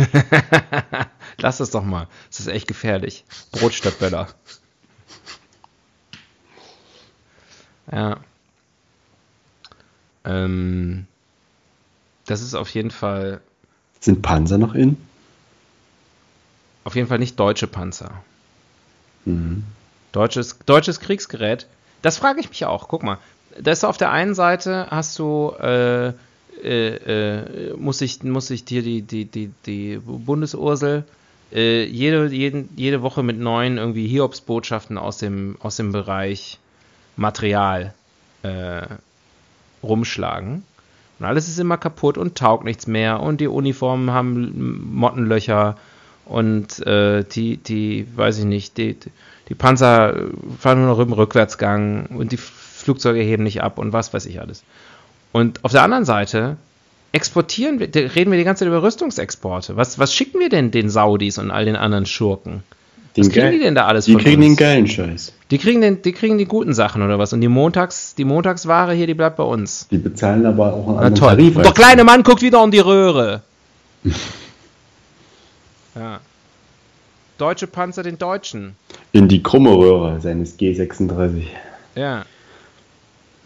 [1.38, 2.08] Lass das doch mal.
[2.28, 3.24] Das ist echt gefährlich.
[3.52, 4.28] Brot statt Böller.
[7.90, 8.18] Ja.
[10.24, 11.06] Ähm,
[12.26, 13.40] das ist auf jeden Fall,
[14.00, 14.96] Sind Panzer noch in?
[16.84, 18.22] auf jeden Fall nicht deutsche Panzer.
[19.24, 19.64] Mhm.
[20.12, 21.66] Deutsches, deutsches Kriegsgerät.
[22.02, 22.88] Das frage ich mich auch.
[22.88, 23.18] Guck mal.
[23.58, 26.12] Da ist auf der einen Seite hast du, äh,
[26.62, 31.04] äh, äh, muss ich, muss ich dir die, die, die, die Bundesursel
[31.52, 36.58] äh, jede, jeden, jede Woche mit neuen irgendwie Hiobsbotschaften aus dem, aus dem Bereich
[37.16, 37.94] Material
[38.42, 38.82] äh,
[39.82, 40.64] rumschlagen.
[41.18, 45.76] Und alles ist immer kaputt und taugt nichts mehr und die Uniformen haben Mottenlöcher
[46.24, 48.96] und äh, die, die, weiß ich nicht, die,
[49.48, 54.14] die Panzer fahren nur noch im Rückwärtsgang und die Flugzeuge heben nicht ab und was
[54.14, 54.64] weiß ich alles.
[55.32, 56.56] Und auf der anderen Seite
[57.12, 59.76] exportieren wir, reden wir die ganze Zeit über Rüstungsexporte.
[59.76, 62.62] Was, was schicken wir denn den Saudis und all den anderen Schurken?
[63.16, 64.46] Den Was kriegen die denn da alles Die kriegen uns?
[64.46, 65.32] den geilen Scheiß.
[65.50, 67.32] Die kriegen, den, die kriegen die guten Sachen oder was?
[67.32, 69.88] Und die Montags, die Montagsware hier, die bleibt bei uns.
[69.90, 71.28] Die bezahlen aber auch einen Na anderen toll.
[71.30, 71.54] Tarif.
[71.56, 73.42] Der kleine Mann guckt wieder um die Röhre.
[75.96, 76.20] ja.
[77.38, 78.76] Deutsche Panzer den Deutschen.
[79.12, 81.46] In die krumme Röhre seines G36.
[81.96, 82.24] Ja.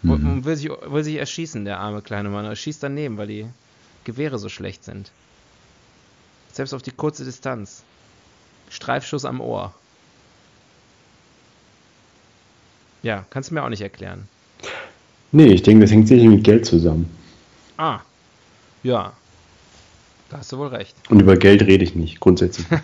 [0.09, 2.45] Und, und will, sich, will sich erschießen, der arme kleine Mann.
[2.45, 3.45] Er schießt daneben, weil die
[4.03, 5.11] Gewehre so schlecht sind.
[6.51, 7.83] Selbst auf die kurze Distanz.
[8.69, 9.73] Streifschuss am Ohr.
[13.03, 14.27] Ja, kannst du mir auch nicht erklären.
[15.31, 17.09] Nee, ich denke, das hängt sicher mit Geld zusammen.
[17.77, 17.99] Ah.
[18.83, 19.13] Ja.
[20.29, 20.95] Da hast du wohl recht.
[21.09, 22.65] Und über Geld rede ich nicht, grundsätzlich.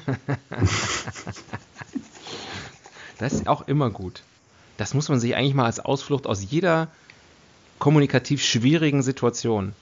[3.22, 4.24] Das ist auch immer gut.
[4.78, 6.88] Das muss man sich eigentlich mal als Ausflucht aus jeder
[7.82, 9.74] kommunikativ schwierigen Situation.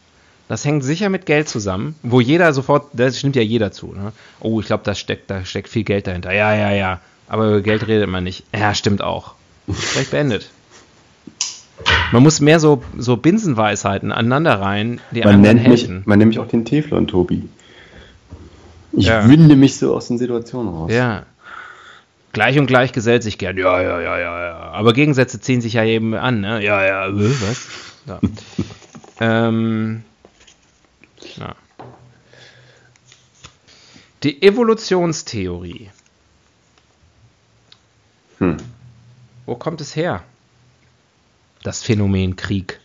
[0.48, 3.88] Das hängt sicher mit Geld zusammen, wo jeder sofort, das stimmt ja jeder zu.
[3.88, 4.14] Ne?
[4.40, 6.34] Oh, ich glaube, da steckt, da steckt viel Geld dahinter.
[6.34, 7.02] Ja, ja, ja.
[7.28, 8.46] Aber über Geld redet man nicht.
[8.58, 9.36] Ja, stimmt auch.
[9.70, 10.50] Vielleicht beendet.
[12.14, 16.40] Man muss mehr so, so Binsenweisheiten aneinander rein, die man nennt mich, Man nennt mich
[16.40, 17.50] auch den Teflon, Tobi.
[18.94, 19.28] Ich ja.
[19.28, 20.92] winde mich so aus den Situationen raus.
[20.92, 21.24] Ja.
[22.32, 23.58] Gleich und gleich gesellt sich gern.
[23.58, 24.58] Ja, ja, ja, ja, ja.
[24.72, 26.64] Aber Gegensätze ziehen sich ja eben an, ne?
[26.64, 27.89] Ja, ja, äh, was?
[28.06, 28.20] Ja.
[29.20, 30.04] ähm,
[31.38, 31.56] ja.
[34.24, 35.92] Die Evolutionstheorie.
[38.40, 38.58] Hm.
[39.46, 40.24] Wo kommt es her?
[41.64, 42.80] Das Phänomen Krieg.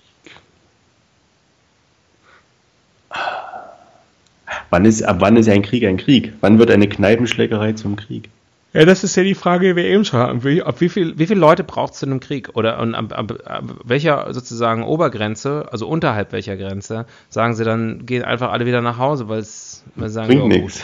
[4.70, 6.32] Wann ist, ab wann ist ein Krieg ein Krieg?
[6.40, 8.28] Wann wird eine Kneipenschlägerei zum Krieg?
[8.74, 10.42] Ja, das ist ja die Frage, die wir eben schon hatten.
[10.42, 12.50] Wie, ab wie, viel, wie viele Leute braucht es zu einem Krieg?
[12.54, 18.04] Oder und ab, ab, ab, welcher sozusagen Obergrenze, also unterhalb welcher Grenze, sagen sie dann,
[18.04, 20.82] gehen einfach alle wieder nach Hause, weil es sagen, Bringt oh, nichts.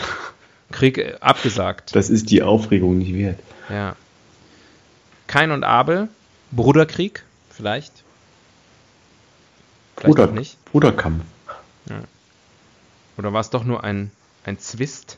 [0.71, 1.93] Krieg äh, abgesagt.
[1.93, 3.39] Das ist die Aufregung nicht wert.
[3.69, 3.97] Ja.
[5.27, 6.07] Kain und Abel,
[6.51, 7.91] Bruderkrieg, vielleicht.
[9.97, 10.63] vielleicht Bruder, nicht.
[10.63, 11.25] Bruderkampf.
[11.89, 11.99] Ja.
[13.17, 14.11] Oder war es doch nur ein,
[14.45, 15.17] ein Zwist?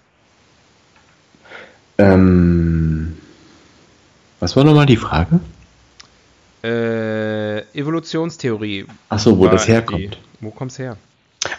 [1.97, 3.17] Ähm,
[4.39, 5.39] was war nochmal die Frage?
[6.63, 8.85] Äh, Evolutionstheorie.
[9.09, 10.01] Achso, wo das herkommt.
[10.15, 10.97] Die, wo kommt es her?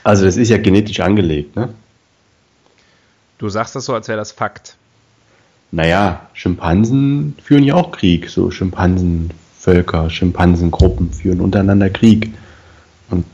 [0.03, 1.75] Also das ist ja genetisch angelegt, ne?
[3.39, 4.77] Du sagst das so, als wäre das Fakt.
[5.71, 8.31] Naja, Schimpansen führen ja auch Krieg.
[8.31, 12.33] So Schimpansenvölker, Schimpansengruppen führen untereinander Krieg.
[13.11, 13.25] Und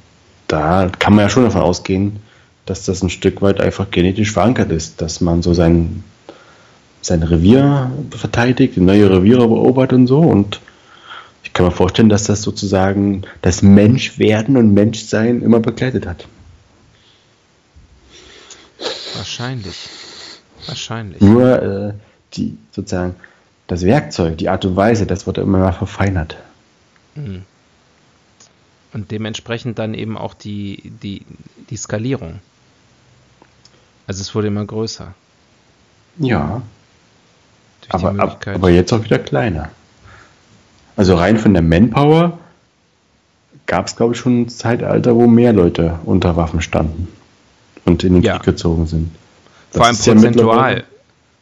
[0.48, 2.20] da kann man ja schon davon ausgehen,
[2.66, 6.03] dass das ein Stück weit einfach genetisch verankert ist, dass man so sein
[7.01, 10.20] sein Revier verteidigt, neue Reviere beobachtet und so.
[10.20, 10.61] Und
[11.42, 16.28] ich kann mir vorstellen, dass das sozusagen das Menschwerden und Menschsein immer begleitet hat.
[19.14, 19.88] Wahrscheinlich.
[20.66, 21.20] Wahrscheinlich.
[21.20, 21.94] Nur äh,
[22.34, 23.16] die sozusagen
[23.66, 26.36] das Werkzeug, die Art und Weise, das wurde immer mal verfeinert.
[27.14, 27.44] Mhm.
[28.92, 31.22] Und dementsprechend dann eben auch die, die,
[31.70, 32.40] die Skalierung.
[34.07, 35.14] Also es wurde immer größer.
[36.18, 36.62] Ja
[37.89, 39.70] aber, aber jetzt auch wieder kleiner.
[40.97, 42.39] Also rein von der Manpower
[43.66, 47.09] gab es, glaube ich, schon ein Zeitalter, wo mehr Leute unter Waffen standen
[47.85, 48.35] und in den ja.
[48.35, 49.11] Krieg gezogen sind.
[49.72, 50.83] Das Vor allem prozentual, ja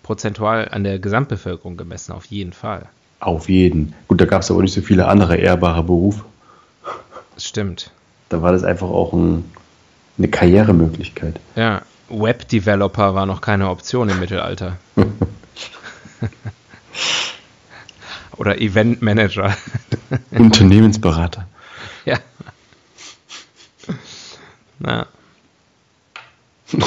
[0.09, 2.87] prozentual an der Gesamtbevölkerung gemessen, auf jeden Fall.
[3.21, 3.95] Auf jeden.
[4.09, 6.25] Gut, da gab es aber nicht so viele andere ehrbare Berufe.
[7.35, 7.91] Das stimmt.
[8.31, 9.45] Da war das einfach auch ein,
[10.17, 11.39] eine Karrieremöglichkeit.
[11.57, 14.79] Ja, Web-Developer war noch keine Option im Mittelalter.
[18.37, 19.57] Oder Event Manager.
[20.31, 21.47] Unternehmensberater.
[22.05, 22.19] Ja.
[24.79, 25.07] Na.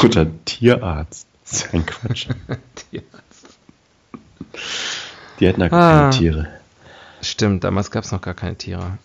[0.04, 1.28] Oder Tierarzt.
[1.44, 2.28] Das ist ein Quatsch.
[2.76, 3.58] Tierarzt.
[5.40, 5.70] Die hatten da ah.
[5.70, 6.48] keine Tiere.
[7.22, 8.98] Stimmt, damals gab es noch gar keine Tiere.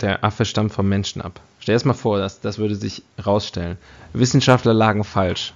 [0.00, 1.40] Der Affe stammt vom Menschen ab.
[1.58, 3.76] Stell dir das mal vor, das, das würde sich rausstellen.
[4.12, 5.52] Wissenschaftler lagen falsch.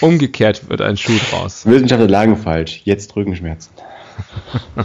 [0.00, 1.66] Umgekehrt wird ein Schuh draus.
[1.66, 2.82] Wissenschaftler lagen falsch.
[2.84, 3.72] Jetzt Rückenschmerzen.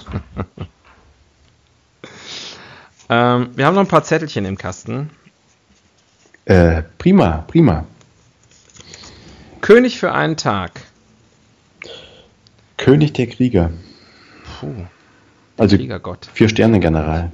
[3.09, 5.09] ähm, wir haben noch ein paar Zettelchen im Kasten.
[6.45, 7.85] Äh, prima, prima.
[9.61, 10.81] König für einen Tag.
[12.77, 13.71] König der Krieger.
[14.59, 14.73] Puh.
[15.57, 16.27] Also Kriegergott.
[16.33, 17.31] Vier Sterne General.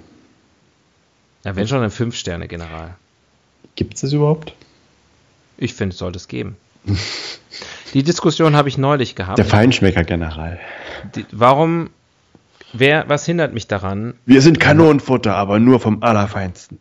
[1.44, 2.96] Ja, wenn schon ein Fünf Sterne General.
[3.76, 4.54] Gibt es das überhaupt?
[5.58, 6.58] Ich finde, es sollte es geben.
[7.94, 9.40] Die Diskussion habe ich neulich gehabt.
[9.40, 10.60] Der Feinschmecker-General.
[11.32, 11.90] warum,
[12.72, 14.14] wer, was hindert mich daran?
[14.26, 16.80] Wir sind Kanonenfutter, aber nur vom Allerfeinsten.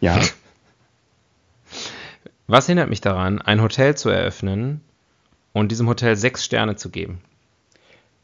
[0.00, 0.18] Ja.
[2.48, 4.80] Was hindert mich daran, ein Hotel zu eröffnen
[5.52, 7.18] und diesem Hotel sechs Sterne zu geben?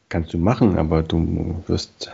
[0.09, 2.13] Kannst du machen, aber du wirst.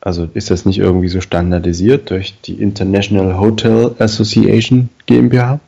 [0.00, 5.60] Also ist das nicht irgendwie so standardisiert durch die International Hotel Association GmbH?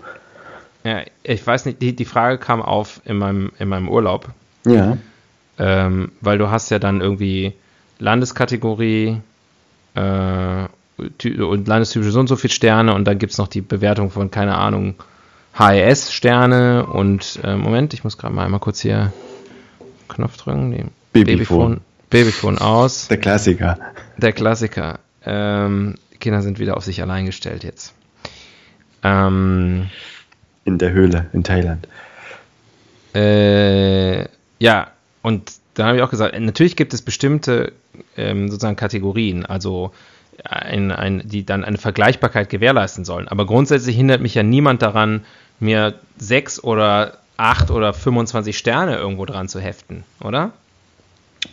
[0.89, 4.31] Ja, ich weiß nicht, die, die Frage kam auf in meinem, in meinem Urlaub.
[4.65, 4.97] Ja.
[5.59, 7.53] Ähm, weil du hast ja dann irgendwie
[7.99, 9.19] Landeskategorie
[9.95, 10.65] äh,
[10.97, 14.31] und landestypische so und so viele Sterne und dann gibt es noch die Bewertung von,
[14.31, 14.95] keine Ahnung,
[15.53, 19.13] HES-Sterne und äh, Moment, ich muss gerade mal einmal kurz hier
[20.09, 20.71] Knopf drücken.
[20.71, 21.81] Nee, Babyphone.
[22.09, 23.09] Babyphone aus.
[23.09, 23.79] Der Klassiker.
[24.17, 25.01] Der Klassiker.
[25.27, 27.93] Ähm, Kinder sind wieder auf sich allein gestellt jetzt.
[29.03, 29.91] Ähm,
[30.69, 31.89] in der Höhle in Thailand.
[33.15, 34.89] Äh, ja,
[35.23, 37.73] und dann habe ich auch gesagt, natürlich gibt es bestimmte
[38.17, 39.93] ähm, sozusagen Kategorien, also
[40.45, 43.29] ein, ein, die dann eine Vergleichbarkeit gewährleisten sollen.
[43.29, 45.25] Aber grundsätzlich hindert mich ja niemand daran,
[45.59, 50.53] mir sechs oder acht oder 25 Sterne irgendwo dran zu heften, oder?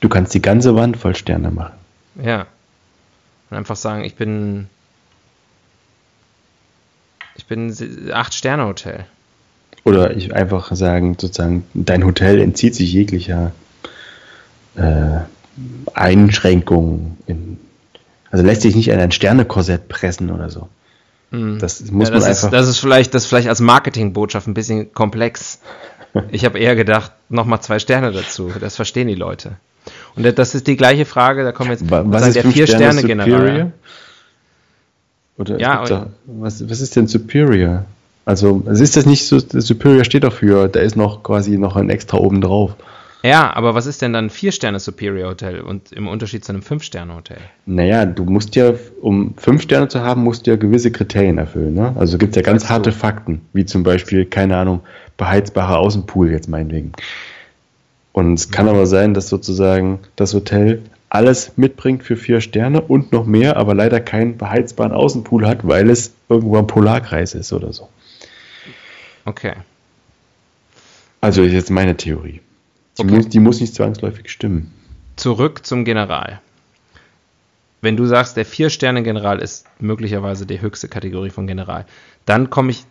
[0.02, 1.74] Du kannst die ganze Wand voll Sterne machen.
[2.22, 2.48] Ja.
[3.50, 4.68] Und einfach sagen, ich bin.
[7.36, 7.74] Ich bin
[8.14, 9.06] acht Sterne Hotel.
[9.84, 13.52] Oder ich einfach sagen, sozusagen, dein Hotel entzieht sich jeglicher
[14.76, 15.20] äh,
[15.94, 17.18] Einschränkungen.
[17.28, 17.60] In,
[18.32, 20.70] also lässt sich nicht an ein Sternekorsett pressen oder so.
[21.32, 21.60] Hm.
[21.60, 22.58] Das muss ja, das man ist, einfach.
[22.58, 25.60] Das ist vielleicht, das ist vielleicht als Marketingbotschaft ein bisschen komplex.
[26.32, 28.52] Ich habe eher gedacht, nochmal zwei Sterne dazu.
[28.60, 29.58] Das verstehen die Leute.
[30.16, 33.72] Und das ist die gleiche Frage, da kommen jetzt was sagen, ist der Vier-Sterne-General.
[35.38, 37.86] Oder ja, da, was, was ist denn Superior?
[38.26, 41.90] Also, also ist das nicht so, Superior steht dafür, da ist noch quasi noch ein
[41.90, 42.76] extra oben drauf.
[43.26, 46.62] Ja, aber was ist denn dann vier Sterne Superior Hotel und im Unterschied zu einem
[46.62, 47.38] fünf Sterne Hotel?
[47.66, 51.74] Naja, du musst ja, um fünf Sterne zu haben, musst du ja gewisse Kriterien erfüllen.
[51.74, 51.96] Ne?
[51.98, 52.70] Also gibt es ja ganz so.
[52.70, 54.82] harte Fakten, wie zum Beispiel, keine Ahnung,
[55.18, 56.92] beheizbarer Außenpool jetzt meinetwegen.
[58.12, 60.84] Und es kann aber sein, dass sozusagen das Hotel
[61.16, 65.90] alles mitbringt für vier Sterne und noch mehr, aber leider keinen beheizbaren Außenpool hat, weil
[65.90, 67.90] es irgendwo am Polarkreis ist oder so.
[69.24, 69.54] Okay.
[71.22, 72.42] Also ist jetzt meine Theorie.
[72.98, 73.16] Die, okay.
[73.16, 74.72] muss, die muss nicht zwangsläufig stimmen.
[75.16, 76.42] Zurück zum General.
[77.82, 81.86] Wenn du sagst, der Vier-Sterne-General ist möglicherweise die höchste Kategorie von General,
[82.26, 82.84] dann komme ich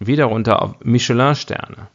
[0.00, 1.88] wieder runter auf Michelin-Sterne.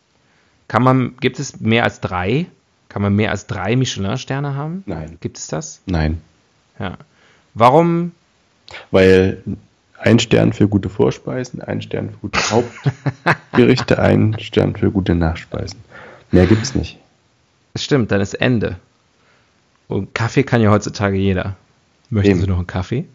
[0.68, 2.48] Kann man, gibt es mehr als drei?
[2.94, 4.84] Kann man mehr als drei Michelin-Sterne haben?
[4.86, 5.18] Nein.
[5.20, 5.82] Gibt es das?
[5.88, 6.22] Nein.
[6.78, 7.00] Ja.
[7.56, 8.12] Warum?
[8.92, 9.42] Weil
[9.98, 15.80] ein Stern für gute Vorspeisen, ein Stern für gute Hauptgerichte, ein Stern für gute Nachspeisen.
[16.30, 17.00] Mehr gibt es nicht.
[17.74, 18.78] Das stimmt, dann ist Ende.
[19.88, 21.56] Und Kaffee kann ja heutzutage jeder.
[22.12, 22.42] Möchten Eben.
[22.42, 23.06] Sie noch einen Kaffee?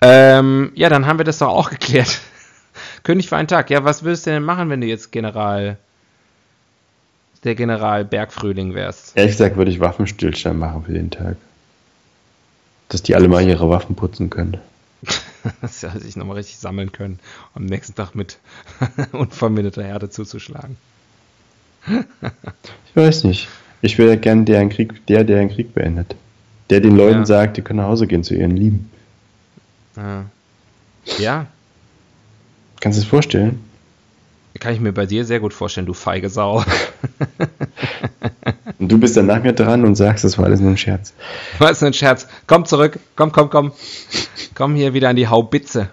[0.00, 2.20] Ähm, ja, dann haben wir das doch auch geklärt.
[3.02, 3.68] König für einen Tag.
[3.70, 5.76] Ja, was würdest du denn machen, wenn du jetzt General
[7.44, 9.16] der General Bergfrühling wärst.
[9.16, 11.36] Ehrlich gesagt würde ich Waffenstillstand machen für den Tag.
[12.88, 14.58] Dass die alle mal ihre Waffen putzen können.
[15.60, 17.20] Dass sie sich nochmal richtig sammeln können,
[17.54, 18.38] um am nächsten Tag mit
[19.12, 20.76] unverminderter Herde zuzuschlagen.
[21.86, 23.48] ich weiß nicht.
[23.80, 26.16] Ich wäre gern der, Krieg, der, der einen Krieg beendet.
[26.70, 27.26] Der den Leuten ja.
[27.26, 28.90] sagt, die können nach Hause gehen zu ihren Lieben.
[29.96, 30.24] Ja.
[31.18, 31.46] ja.
[32.80, 33.60] Kannst du es vorstellen?
[34.60, 36.64] Kann ich mir bei dir sehr gut vorstellen, du feige Sau.
[38.78, 41.14] und du bist dann nach mir dran und sagst, das war alles nur ein Scherz.
[41.58, 42.26] War alles nur ein Scherz.
[42.46, 42.98] Komm zurück.
[43.14, 43.72] Komm, komm, komm.
[44.54, 45.90] Komm hier wieder an die Haubitze.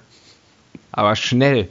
[0.91, 1.69] Aber schnell.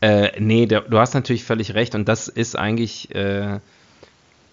[0.00, 3.58] Äh, nee, du hast natürlich völlig recht und das ist eigentlich, äh,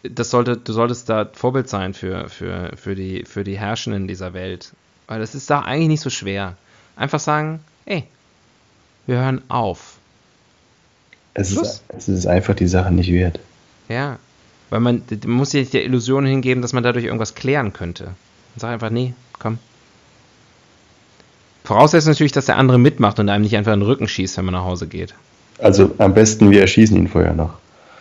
[0.04, 4.34] das sollte, du solltest da Vorbild sein für, für, für, die, für die Herrschenden dieser
[4.34, 4.74] Welt.
[5.08, 6.58] Weil das ist da eigentlich nicht so schwer.
[6.96, 8.06] Einfach sagen, ey,
[9.06, 9.95] wir hören auf.
[11.36, 13.40] Es ist, es ist einfach die Sache nicht wert.
[13.90, 14.18] Ja,
[14.70, 18.06] weil man, man muss sich der Illusion hingeben, dass man dadurch irgendwas klären könnte.
[18.06, 19.60] Und sag einfach, nee, komm.
[21.66, 24.46] Voraussetzt natürlich, dass der andere mitmacht und einem nicht einfach in den Rücken schießt, wenn
[24.46, 25.14] man nach Hause geht.
[25.60, 27.56] Also am besten, wir erschießen ihn vorher noch.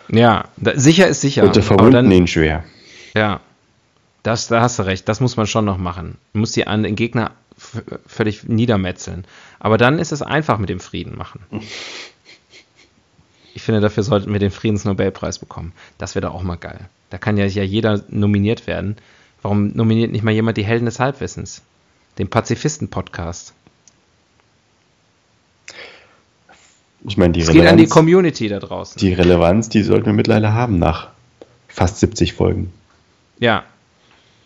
[0.07, 1.41] Ja, da, sicher ist sicher.
[1.41, 2.63] Bitte verwunden dann, ihn schwer.
[3.15, 3.41] Ja,
[4.23, 5.09] das, da hast du recht.
[5.09, 6.17] Das muss man schon noch machen.
[6.33, 7.31] Man muss die, den Gegner
[8.05, 9.25] völlig niedermetzeln.
[9.59, 11.41] Aber dann ist es einfach mit dem Frieden machen.
[13.55, 15.71] Ich finde, dafür sollten wir den Friedensnobelpreis bekommen.
[15.97, 16.89] Das wäre doch auch mal geil.
[17.09, 18.97] Da kann ja, ja jeder nominiert werden.
[19.41, 21.61] Warum nominiert nicht mal jemand die Helden des Halbwissens?
[22.17, 23.53] Den Pazifisten-Podcast.
[27.05, 27.63] Ich meine, die es Relevanz.
[27.63, 28.99] geht an die Community da draußen.
[28.99, 31.11] Die Relevanz, die sollten wir mittlerweile haben nach
[31.69, 32.73] fast 70 Folgen.
[33.39, 33.63] Ja,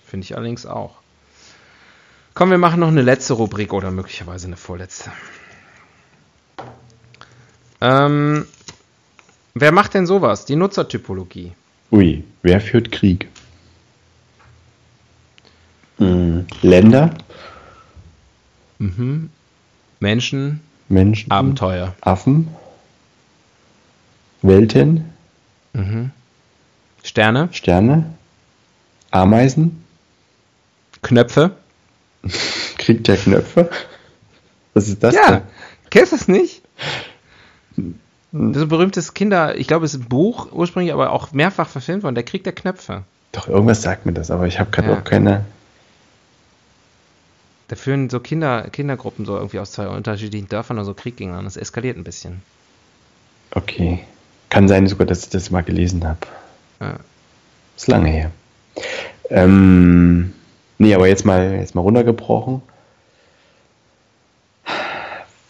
[0.06, 0.98] finde ich allerdings auch.
[2.36, 5.12] Komm, wir machen noch eine letzte Rubrik oder möglicherweise eine vorletzte.
[7.82, 8.46] Ähm,
[9.60, 10.46] Wer macht denn sowas?
[10.46, 11.52] Die Nutzertypologie.
[11.92, 13.28] Ui, wer führt Krieg?
[15.98, 17.14] Hm, Länder?
[18.78, 19.30] Mhm.
[20.00, 20.62] Menschen?
[20.88, 21.30] Menschen?
[21.30, 21.94] Abenteuer.
[22.00, 22.48] Affen?
[24.42, 25.14] Welten?
[25.74, 26.12] Mhm.
[27.04, 27.50] Sterne?
[27.52, 28.14] Sterne?
[29.12, 29.84] Ameisen?
[31.02, 31.52] Knöpfe?
[32.78, 33.70] Kriegt der Knöpfe?
[34.74, 35.32] Was ist das ja.
[35.32, 35.42] denn?
[35.90, 36.62] Kennst du es nicht?
[38.32, 41.68] Das ist ein berühmtes Kinder, ich glaube, es ist ein Buch ursprünglich, aber auch mehrfach
[41.68, 42.16] verfilmt worden.
[42.16, 43.04] Der Krieg der Knöpfe.
[43.32, 44.98] Doch, irgendwas sagt mir das, aber ich habe gerade ja.
[44.98, 45.46] auch keine.
[47.68, 51.34] Da führen so Kinder, Kindergruppen so irgendwie aus zwei unterschiedlichen Dörfern oder so Krieg gegen
[51.34, 51.46] an.
[51.46, 52.42] Das eskaliert ein bisschen.
[53.52, 54.00] Okay.
[54.50, 56.20] Kann sein sogar, dass ich das mal gelesen habe.
[56.80, 56.96] Ja.
[57.78, 58.32] Ist lange her.
[59.30, 60.34] Ähm,
[60.80, 62.62] nee, aber jetzt mal, jetzt mal runtergebrochen.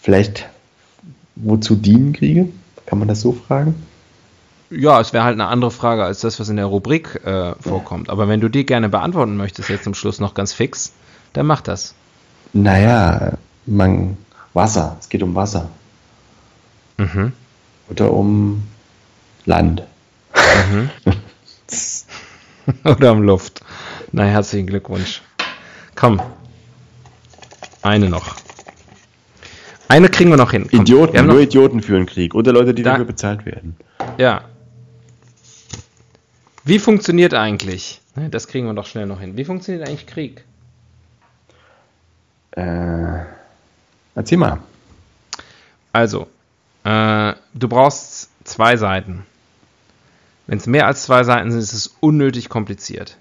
[0.02, 0.50] Vielleicht,
[1.36, 2.50] wozu dienen Kriege?
[2.90, 3.76] Kann man das so fragen?
[4.72, 8.10] Ja, es wäre halt eine andere Frage als das, was in der Rubrik äh, vorkommt.
[8.10, 10.92] Aber wenn du die gerne beantworten möchtest, jetzt zum Schluss noch ganz fix,
[11.34, 11.94] dann mach das.
[12.52, 13.34] Naja,
[13.68, 14.18] man,
[14.56, 14.98] Wasser.
[15.00, 15.70] Es geht um Wasser.
[16.98, 17.34] Mhm.
[17.92, 18.64] Oder um
[19.46, 19.84] Land.
[20.66, 20.90] Mhm.
[22.86, 23.62] Oder um Luft.
[24.12, 25.22] Na, herzlichen Glückwunsch.
[25.94, 26.20] Komm.
[27.84, 28.36] Eine noch.
[29.90, 30.68] Eine kriegen wir noch hin.
[30.70, 32.36] Komm, Idioten, nur noch, Idioten führen Krieg.
[32.36, 33.76] Oder Leute, die Da- dafür bezahlt werden.
[34.18, 34.44] Ja.
[36.64, 38.00] Wie funktioniert eigentlich?
[38.16, 39.36] Ne, Das kriegen wir doch schnell noch hin.
[39.36, 40.46] Wie funktioniert eigentlich Krieg?
[42.52, 43.24] Äh,
[44.16, 44.60] erzähl mal.
[45.92, 46.28] Also,
[46.84, 49.26] äh, du brauchst zwei Seiten.
[50.48, 53.18] Wenn es mehr als zwei Seiten sind, ist es unnötig kompliziert.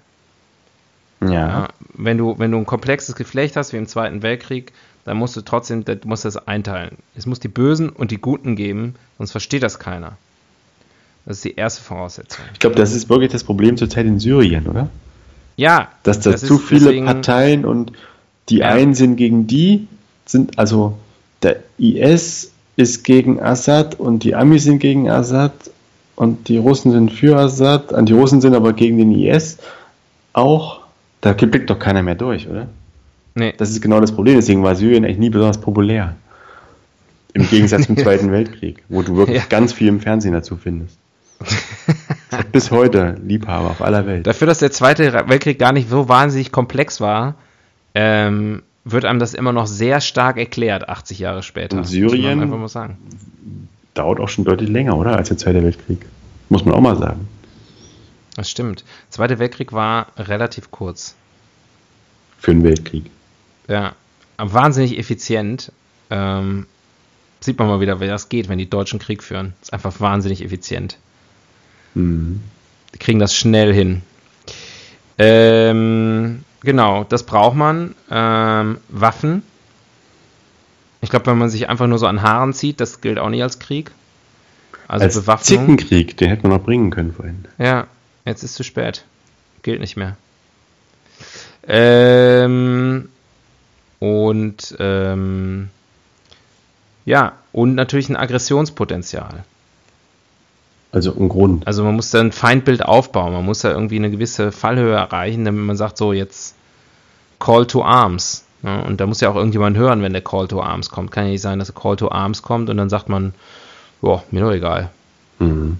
[1.21, 1.29] Ja.
[1.31, 4.71] Ja, wenn, du, wenn du ein komplexes Geflecht hast, wie im Zweiten Weltkrieg,
[5.09, 6.97] dann musst du trotzdem du musst das einteilen.
[7.15, 10.17] Es muss die Bösen und die Guten geben, sonst versteht das keiner.
[11.25, 12.45] Das ist die erste Voraussetzung.
[12.53, 14.87] Ich glaube, das ist wirklich das Problem zurzeit in Syrien, oder?
[15.57, 17.91] Ja, Dass da das zu viele deswegen- Parteien und
[18.49, 18.67] die Ja.
[18.67, 19.87] einen sind gegen die,
[20.27, 20.99] sind also
[21.41, 25.53] der IS ist gegen Assad und die Amis sind gegen Assad
[26.15, 29.57] und die Russen sind für Assad, und die Russen sind aber gegen den IS
[30.33, 30.81] auch.
[31.21, 32.67] Da blickt doch keiner mehr durch, oder?
[33.39, 36.15] Nee, Das ist genau das Problem, deswegen war Syrien eigentlich nie besonders populär.
[37.33, 39.43] Im Gegensatz zum Zweiten Weltkrieg, wo du wirklich Ja.
[39.49, 40.97] ganz viel im Fernsehen dazu findest.
[41.39, 41.57] Es
[42.37, 44.27] hat bis heute Liebhaber auf aller Welt.
[44.27, 47.35] Dafür, dass der Zweite Weltkrieg gar nicht so wahnsinnig komplex war,
[47.95, 51.77] ähm, wird einem das immer noch sehr stark erklärt, 80 Jahre später.
[51.77, 52.41] Und Syrien?
[52.41, 52.97] Einfach mal sagen.
[53.93, 55.15] Dauert auch schon deutlich länger, oder?
[55.17, 56.05] Als der Zweite Weltkrieg.
[56.49, 57.27] Muss man auch mal sagen.
[58.35, 58.83] Das stimmt.
[59.09, 61.15] Zweite Weltkrieg war relativ kurz.
[62.39, 63.05] Für einen Weltkrieg.
[63.69, 63.93] Ja,
[64.37, 65.71] wahnsinnig effizient.
[66.09, 66.65] Ähm,
[67.39, 69.53] sieht man mal wieder, wie das geht, wenn die Deutschen Krieg führen.
[69.61, 70.97] Ist einfach wahnsinnig effizient.
[71.93, 72.41] Mhm.
[72.93, 74.01] Die kriegen das schnell hin.
[75.17, 77.95] Ähm, genau, das braucht man.
[78.09, 79.43] Ähm, Waffen.
[81.01, 83.43] Ich glaube, wenn man sich einfach nur so an Haaren zieht, das gilt auch nicht
[83.43, 83.91] als Krieg.
[84.87, 85.59] Also Als Bewaffnung.
[85.59, 87.45] Zickenkrieg, den hätte man noch bringen können vorhin.
[87.59, 87.85] Ja,
[88.25, 89.05] jetzt ist zu spät.
[89.61, 90.17] Gilt nicht mehr.
[91.67, 93.09] Ähm,
[93.99, 95.69] und ähm,
[97.05, 99.43] ja, und natürlich ein Aggressionspotenzial.
[100.91, 101.67] Also ein Grund.
[101.67, 103.33] Also man muss da ein Feindbild aufbauen.
[103.33, 106.55] Man muss da irgendwie eine gewisse Fallhöhe erreichen, damit man sagt, so jetzt
[107.39, 108.45] Call to Arms.
[108.63, 108.83] Ne?
[108.83, 111.11] Und da muss ja auch irgendjemand hören, wenn der Call to Arms kommt.
[111.11, 113.33] Kann ja nicht sein, dass der Call to Arms kommt und dann sagt man,
[114.01, 114.89] boah, mir doch egal.
[115.37, 115.79] Mhm.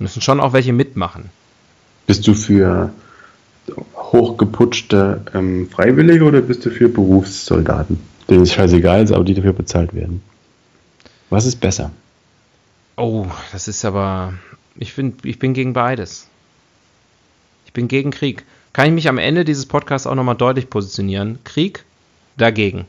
[0.00, 1.30] Müssen schon auch welche mitmachen.
[2.06, 2.90] Bist du für
[3.94, 9.52] hochgeputschte ähm, Freiwillige oder bist du für Berufssoldaten, denen es scheißegal ist, aber die dafür
[9.52, 10.22] bezahlt werden?
[11.30, 11.92] Was ist besser?
[12.96, 14.34] Oh, das ist aber.
[14.76, 16.28] Ich, find, ich bin gegen beides.
[17.66, 18.44] Ich bin gegen Krieg.
[18.72, 21.38] Kann ich mich am Ende dieses Podcasts auch nochmal deutlich positionieren?
[21.44, 21.84] Krieg
[22.36, 22.86] dagegen.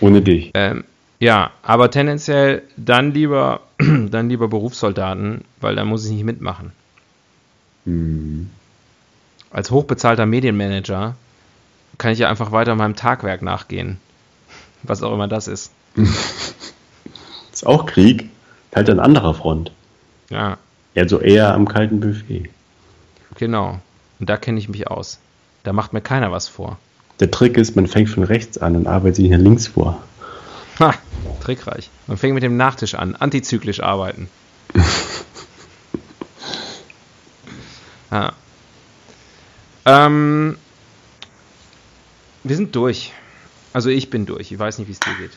[0.00, 0.50] Ohne dich.
[0.54, 0.84] Ähm,
[1.20, 6.72] ja, aber tendenziell dann lieber, dann lieber Berufssoldaten, weil da muss ich nicht mitmachen.
[7.84, 8.50] Mhm.
[9.50, 11.14] Als hochbezahlter Medienmanager
[11.96, 13.98] kann ich ja einfach weiter meinem Tagwerk nachgehen.
[14.82, 15.72] Was auch immer das ist.
[17.52, 18.28] Ist auch Krieg,
[18.74, 19.72] halt an anderer Front.
[20.30, 20.58] Ja,
[20.94, 22.50] Also eher am kalten Buffet.
[23.36, 23.80] genau.
[24.20, 25.18] Und da kenne ich mich aus.
[25.64, 26.78] Da macht mir keiner was vor.
[27.20, 30.00] Der Trick ist, man fängt von rechts an und arbeitet sich nach links vor.
[30.78, 30.94] Ha,
[31.40, 31.90] trickreich.
[32.06, 34.28] Man fängt mit dem Nachtisch an, antizyklisch arbeiten.
[38.12, 38.32] ja.
[39.88, 40.56] Ähm,
[42.44, 43.12] wir sind durch.
[43.72, 44.52] Also ich bin durch.
[44.52, 45.32] Ich weiß nicht, wie es dir geht.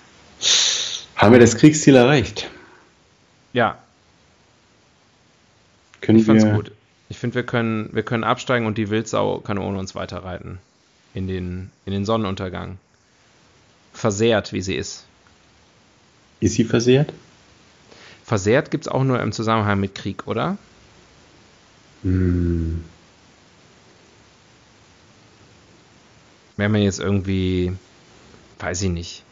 [1.15, 2.49] Haben wir das Kriegsziel erreicht?
[3.53, 3.77] Ja,
[6.01, 6.71] Können ich fand's wir, gut.
[7.09, 10.57] Ich finde, wir können, wir können absteigen und die Wildsau kann ohne uns weiterreiten.
[11.13, 12.77] In den, in den Sonnenuntergang.
[13.93, 15.05] Versehrt, wie sie ist.
[16.39, 17.13] Ist sie versehrt?
[18.23, 20.57] Versehrt gibt es auch nur im Zusammenhang mit Krieg, oder?
[22.03, 22.83] Hm.
[26.61, 27.73] Wenn man jetzt irgendwie,
[28.59, 29.23] weiß ich nicht,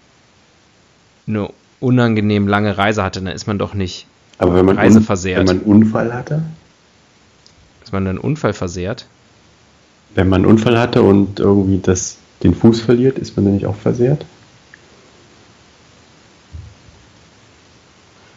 [1.28, 1.50] eine
[1.80, 4.08] unangenehm lange Reise hatte, dann ist man doch nicht,
[4.38, 5.40] Aber wenn man, Reiseversehrt.
[5.40, 6.44] wenn man einen Unfall hatte,
[7.84, 9.06] ist man einen Unfall versehrt.
[10.16, 13.66] wenn man einen Unfall hatte und irgendwie das, den Fuß verliert, ist man dann nicht
[13.68, 14.26] auch versehrt?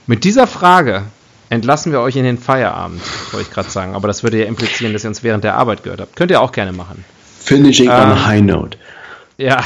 [0.06, 1.02] Mit dieser Frage
[1.48, 3.00] entlassen wir euch in den Feierabend,
[3.32, 3.94] wollte ich gerade sagen.
[3.94, 6.16] Aber das würde ja implizieren, dass ihr uns während der Arbeit gehört habt.
[6.16, 7.04] Könnt ihr auch gerne machen.
[7.44, 8.78] Finishing Ähm, on a high note.
[9.36, 9.62] Ja.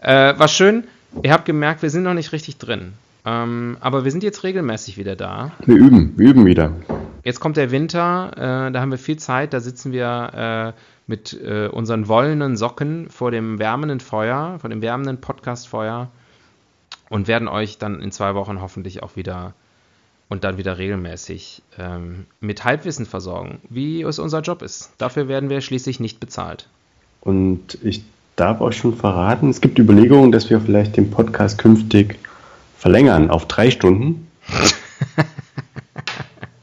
[0.00, 0.84] Äh, war schön.
[1.22, 2.94] Ihr habt gemerkt, wir sind noch nicht richtig drin.
[3.24, 5.52] Ähm, aber wir sind jetzt regelmäßig wieder da.
[5.64, 6.72] Wir üben, wir üben wieder.
[7.22, 11.38] Jetzt kommt der Winter, äh, da haben wir viel Zeit, da sitzen wir äh, mit
[11.40, 16.10] äh, unseren wollenen Socken vor dem wärmenden Feuer, vor dem wärmenden Podcast-Feuer
[17.10, 19.54] und werden euch dann in zwei Wochen hoffentlich auch wieder
[20.32, 24.90] und dann wieder regelmäßig ähm, mit Halbwissen versorgen, wie es unser Job ist.
[24.96, 26.68] Dafür werden wir schließlich nicht bezahlt.
[27.20, 28.02] Und ich
[28.36, 32.18] darf euch schon verraten, es gibt Überlegungen, dass wir vielleicht den Podcast künftig
[32.78, 34.26] verlängern auf drei Stunden.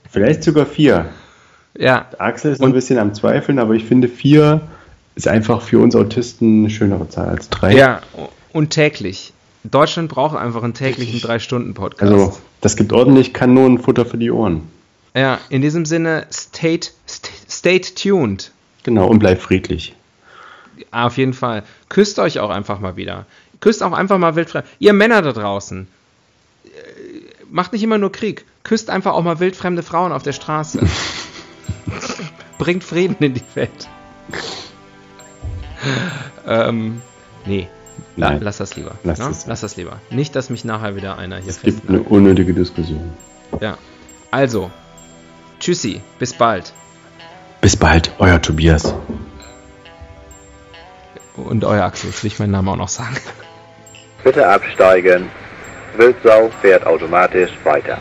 [0.09, 1.05] vielleicht sogar vier.
[1.77, 4.61] Ja, Axel ist Und- ein bisschen am Zweifeln, aber ich finde vier
[5.13, 7.75] ist einfach für uns Autisten eine schönere Zahl als drei.
[7.75, 8.01] ja,
[8.51, 9.31] und täglich.
[9.63, 12.11] Deutschland braucht einfach einen täglichen Drei-Stunden-Podcast.
[12.11, 14.63] Also, das gibt ordentlich Kanonenfutter für die Ohren.
[15.15, 18.51] ja, in diesem Sinne, state, st stay tuned.
[18.83, 19.95] Genau, und bleib friedlich.
[20.91, 21.63] Auf jeden Fall.
[21.89, 23.25] Küsst euch auch einfach mal wieder.
[23.59, 24.65] Küsst auch einfach mal wildfremd.
[24.79, 25.87] Ihr Männer da draußen.
[26.65, 26.69] äh,
[27.51, 28.45] Macht nicht immer nur Krieg.
[28.63, 30.79] Küsst einfach auch mal wildfremde Frauen auf der Straße.
[32.57, 33.89] Bringt Frieden in die Welt.
[36.47, 37.01] ähm,
[37.45, 37.67] nee.
[38.15, 38.39] La Nein.
[38.41, 38.95] lass das lieber.
[39.03, 39.25] Lass ne?
[39.25, 39.99] das lass das lieber.
[40.09, 43.11] Nicht, dass mich nachher wieder einer hier Es gibt eine unnötige Diskussion.
[43.61, 43.77] Ja.
[44.31, 44.71] Also,
[45.59, 46.01] tschüssi.
[46.19, 46.73] Bis bald.
[47.61, 48.93] Bis bald, euer Tobias.
[51.35, 52.09] Und euer Axel.
[52.09, 53.17] Jetzt will ich meinen Namen auch noch sagen.
[54.23, 55.29] Bitte absteigen.
[55.97, 57.97] Wildsau fährt automatisch weiter.